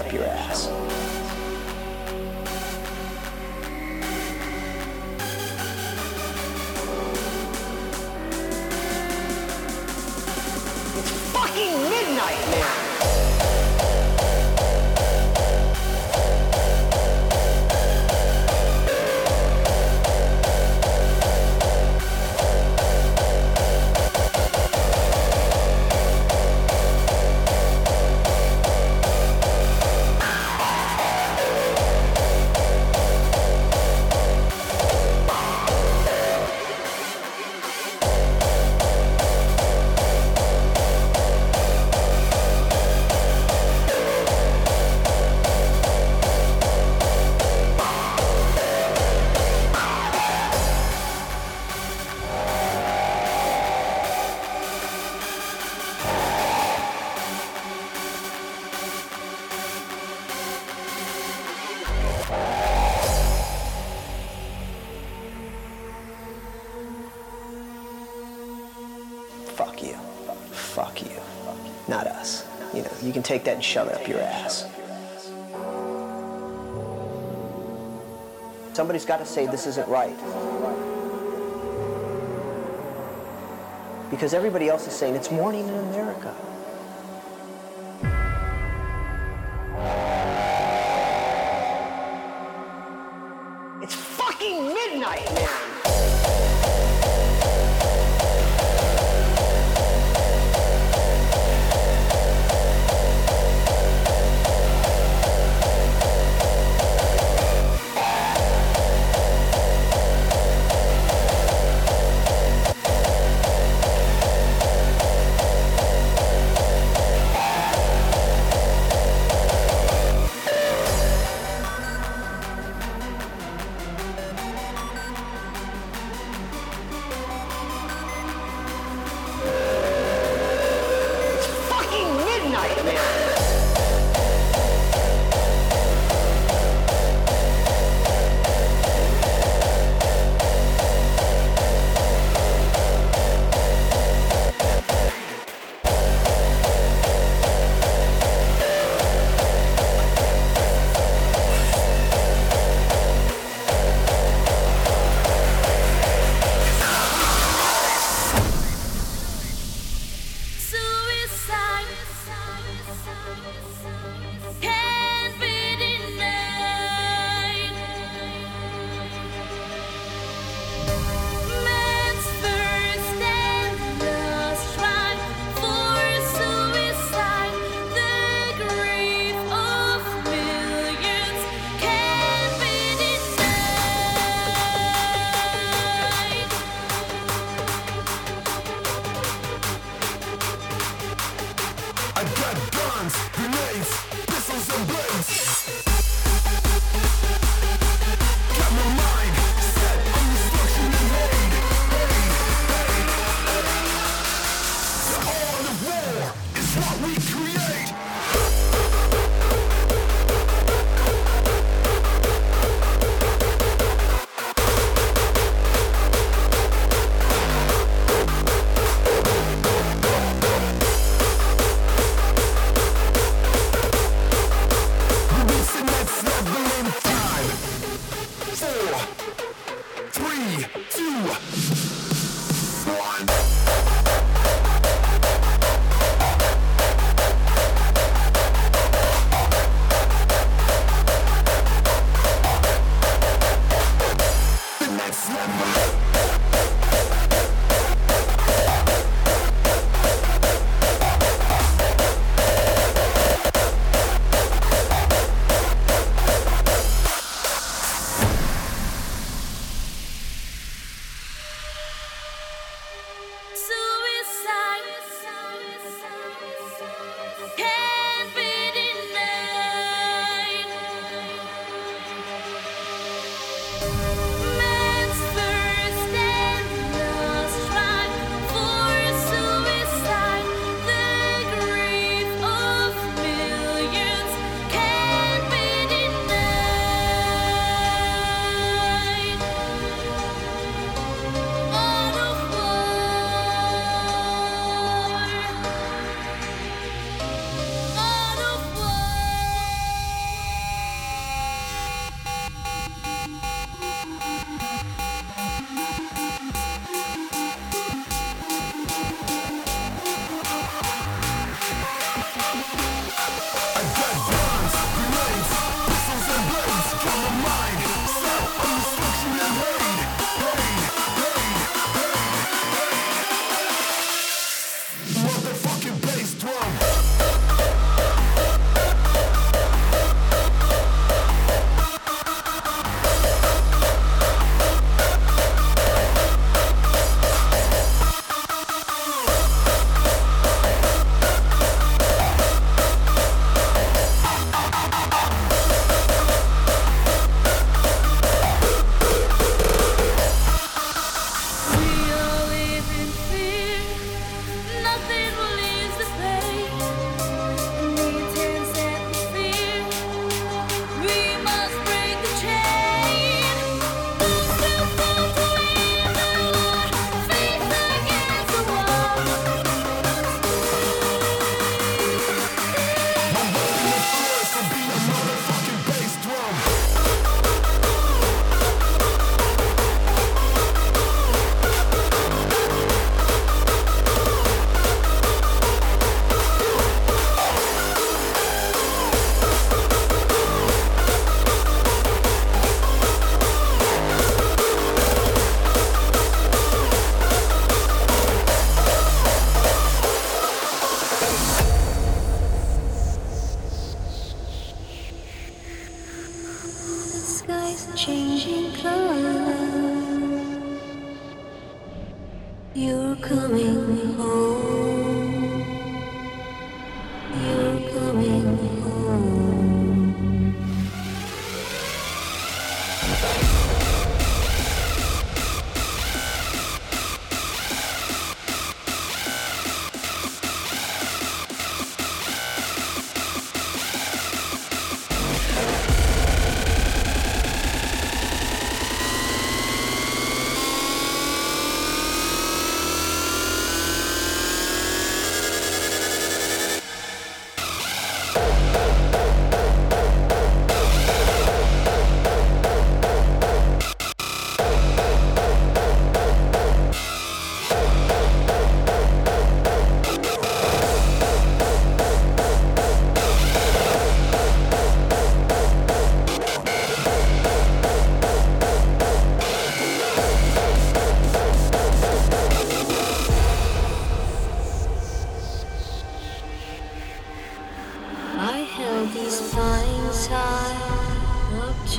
[73.30, 74.66] take that and shove it up your ass.
[78.72, 80.16] Somebody's got to say this isn't right.
[84.10, 86.34] Because everybody else is saying it's morning in America.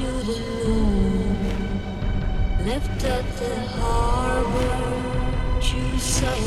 [0.02, 1.38] To the moon.
[2.66, 4.80] Left at the harbor
[5.68, 6.42] to Cancun.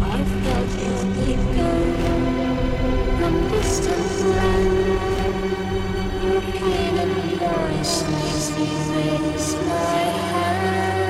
[0.00, 1.78] I felt his flicker
[3.18, 5.02] from distant land.
[6.24, 8.68] Your pain and voice me
[9.68, 11.01] my hands.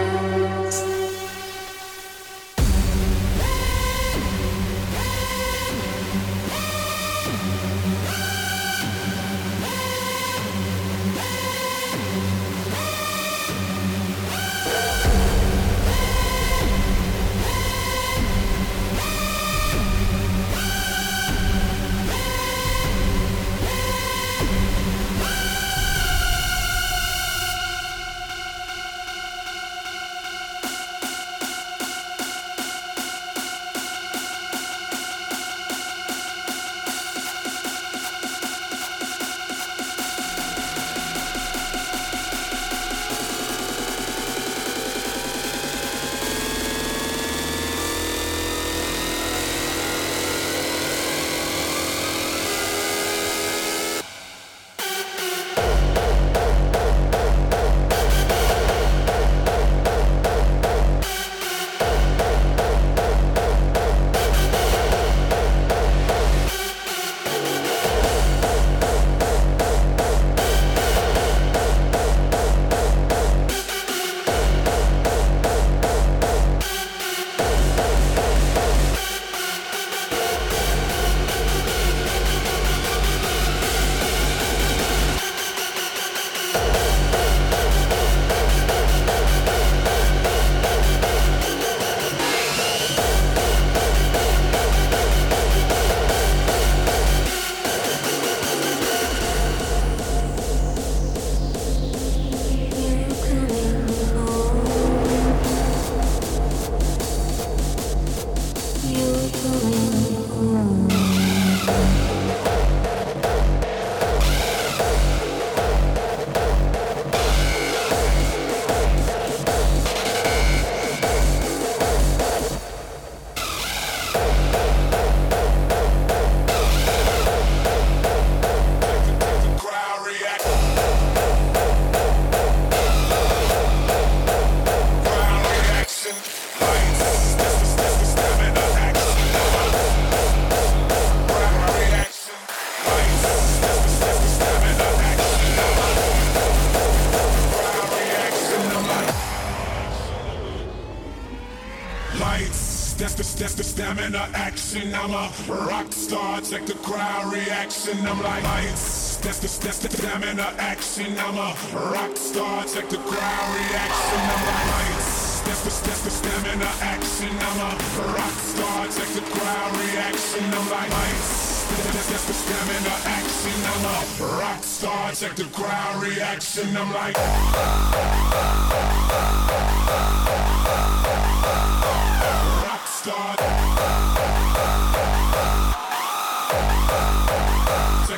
[154.13, 154.95] The action.
[154.95, 157.99] I'm a rock star, check the crowd reaction.
[158.07, 161.17] I'm like lights, that's the, that's the stamina action.
[161.19, 161.55] I'm a
[161.93, 164.21] rock star, check the crowd reaction.
[164.33, 167.33] I'm like lights, that's the, that's the stamina action.
[167.41, 167.71] I'm a
[168.13, 170.45] rock star, check the crowd reaction.
[170.45, 173.57] I'm like lights, that's, that's the stamina action.
[173.73, 173.97] I'm a
[174.37, 176.77] rock star, check the crowd reaction.
[176.77, 177.17] I'm like.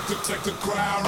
[0.07, 1.05] The, check the crowd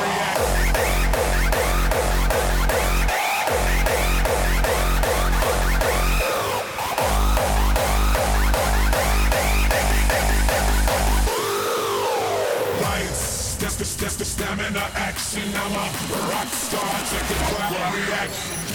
[14.18, 15.42] the stamina action.
[15.54, 16.80] I'm a rock star.
[17.10, 18.65] Check the crowd react.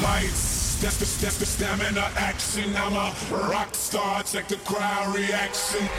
[0.00, 0.80] Lights,
[1.46, 2.76] stamina action.
[2.76, 3.12] I'm a
[3.50, 5.89] rock star, check the crowd reaction.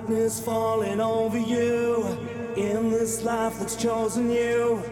[0.00, 2.06] Darkness falling over you
[2.56, 4.82] in this life that's chosen you.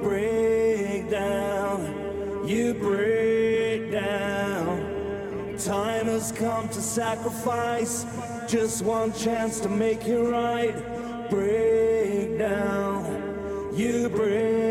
[0.00, 5.58] Break down, you break down.
[5.58, 8.06] Time has come to sacrifice
[8.48, 11.28] just one chance to make it right.
[11.28, 14.63] Break down, you break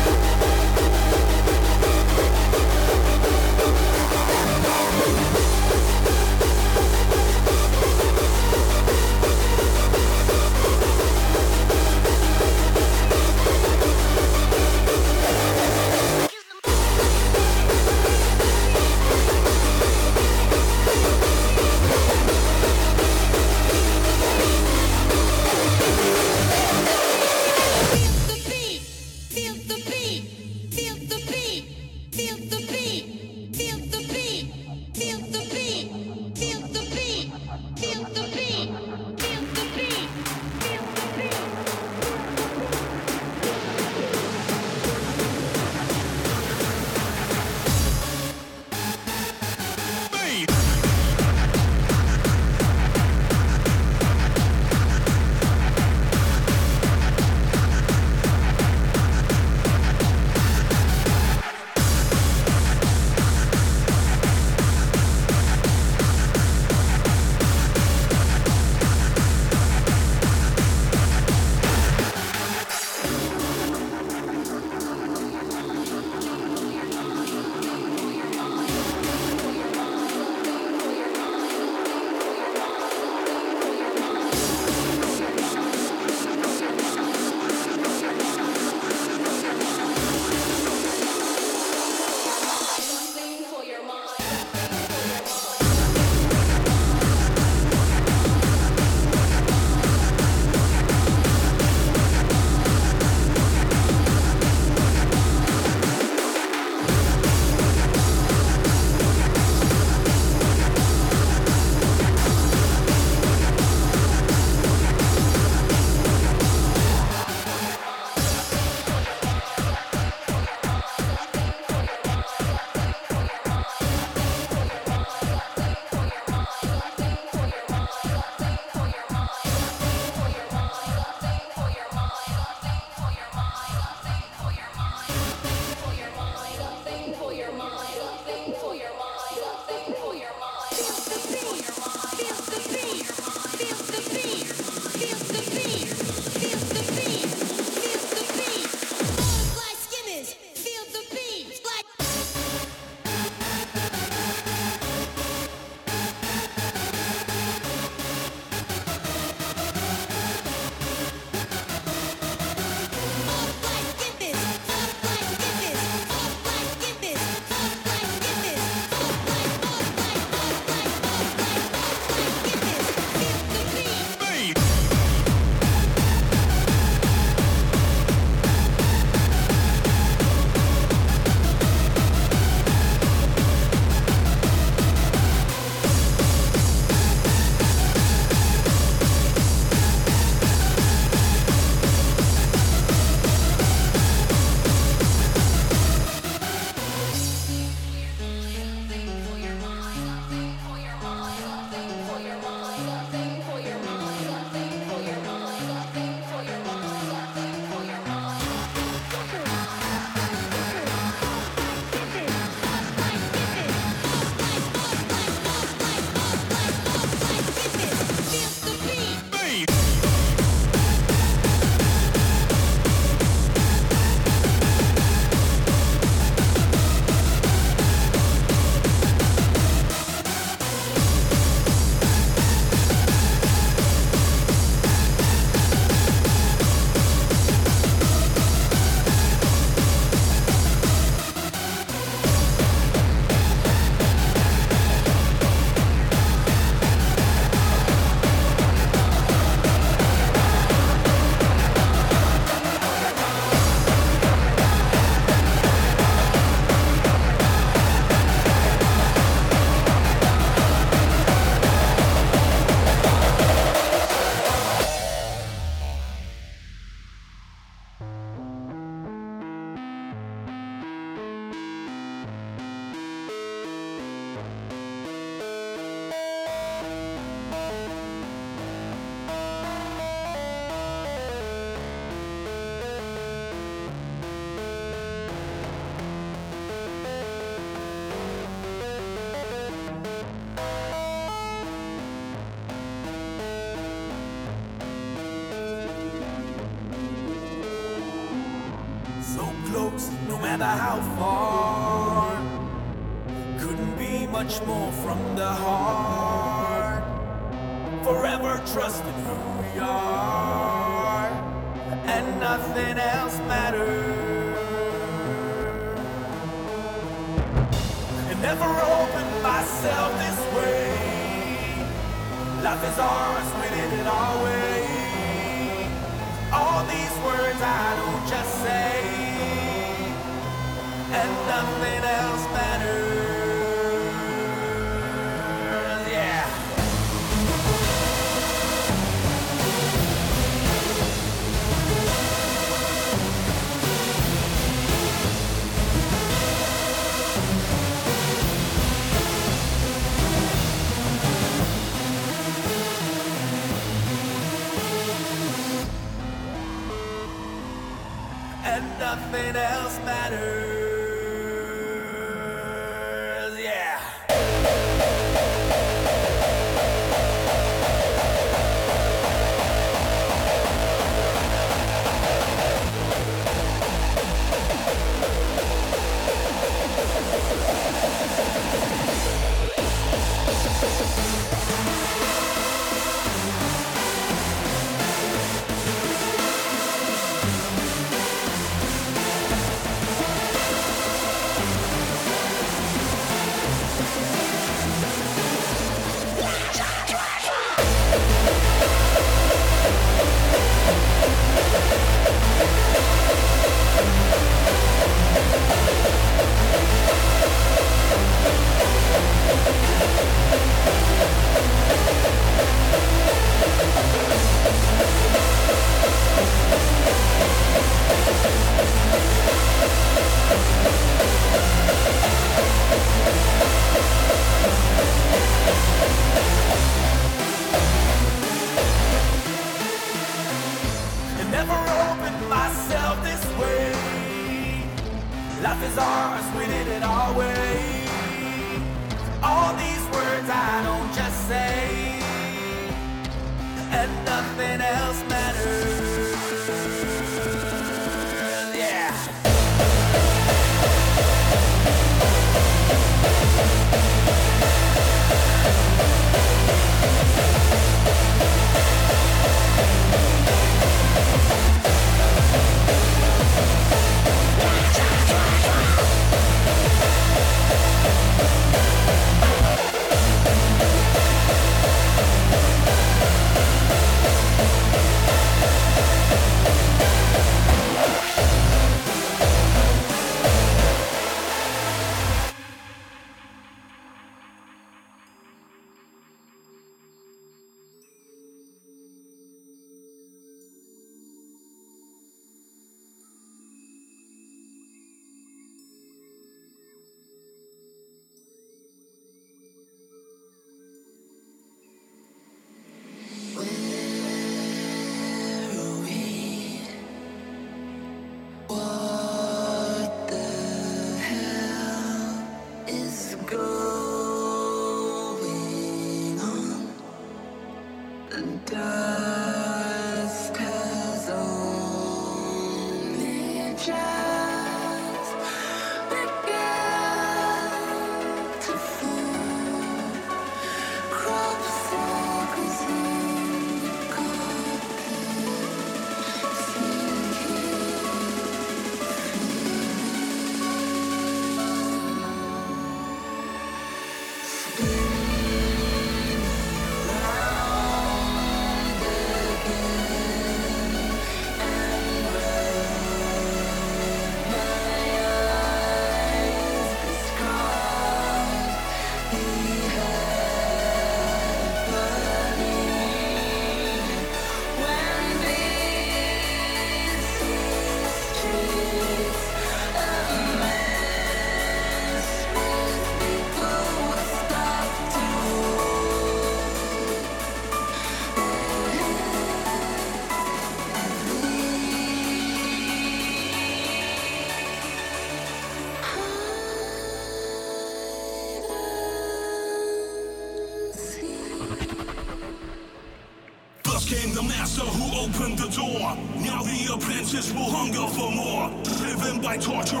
[597.81, 598.69] hunger for more.
[598.83, 600.00] Driven by torturous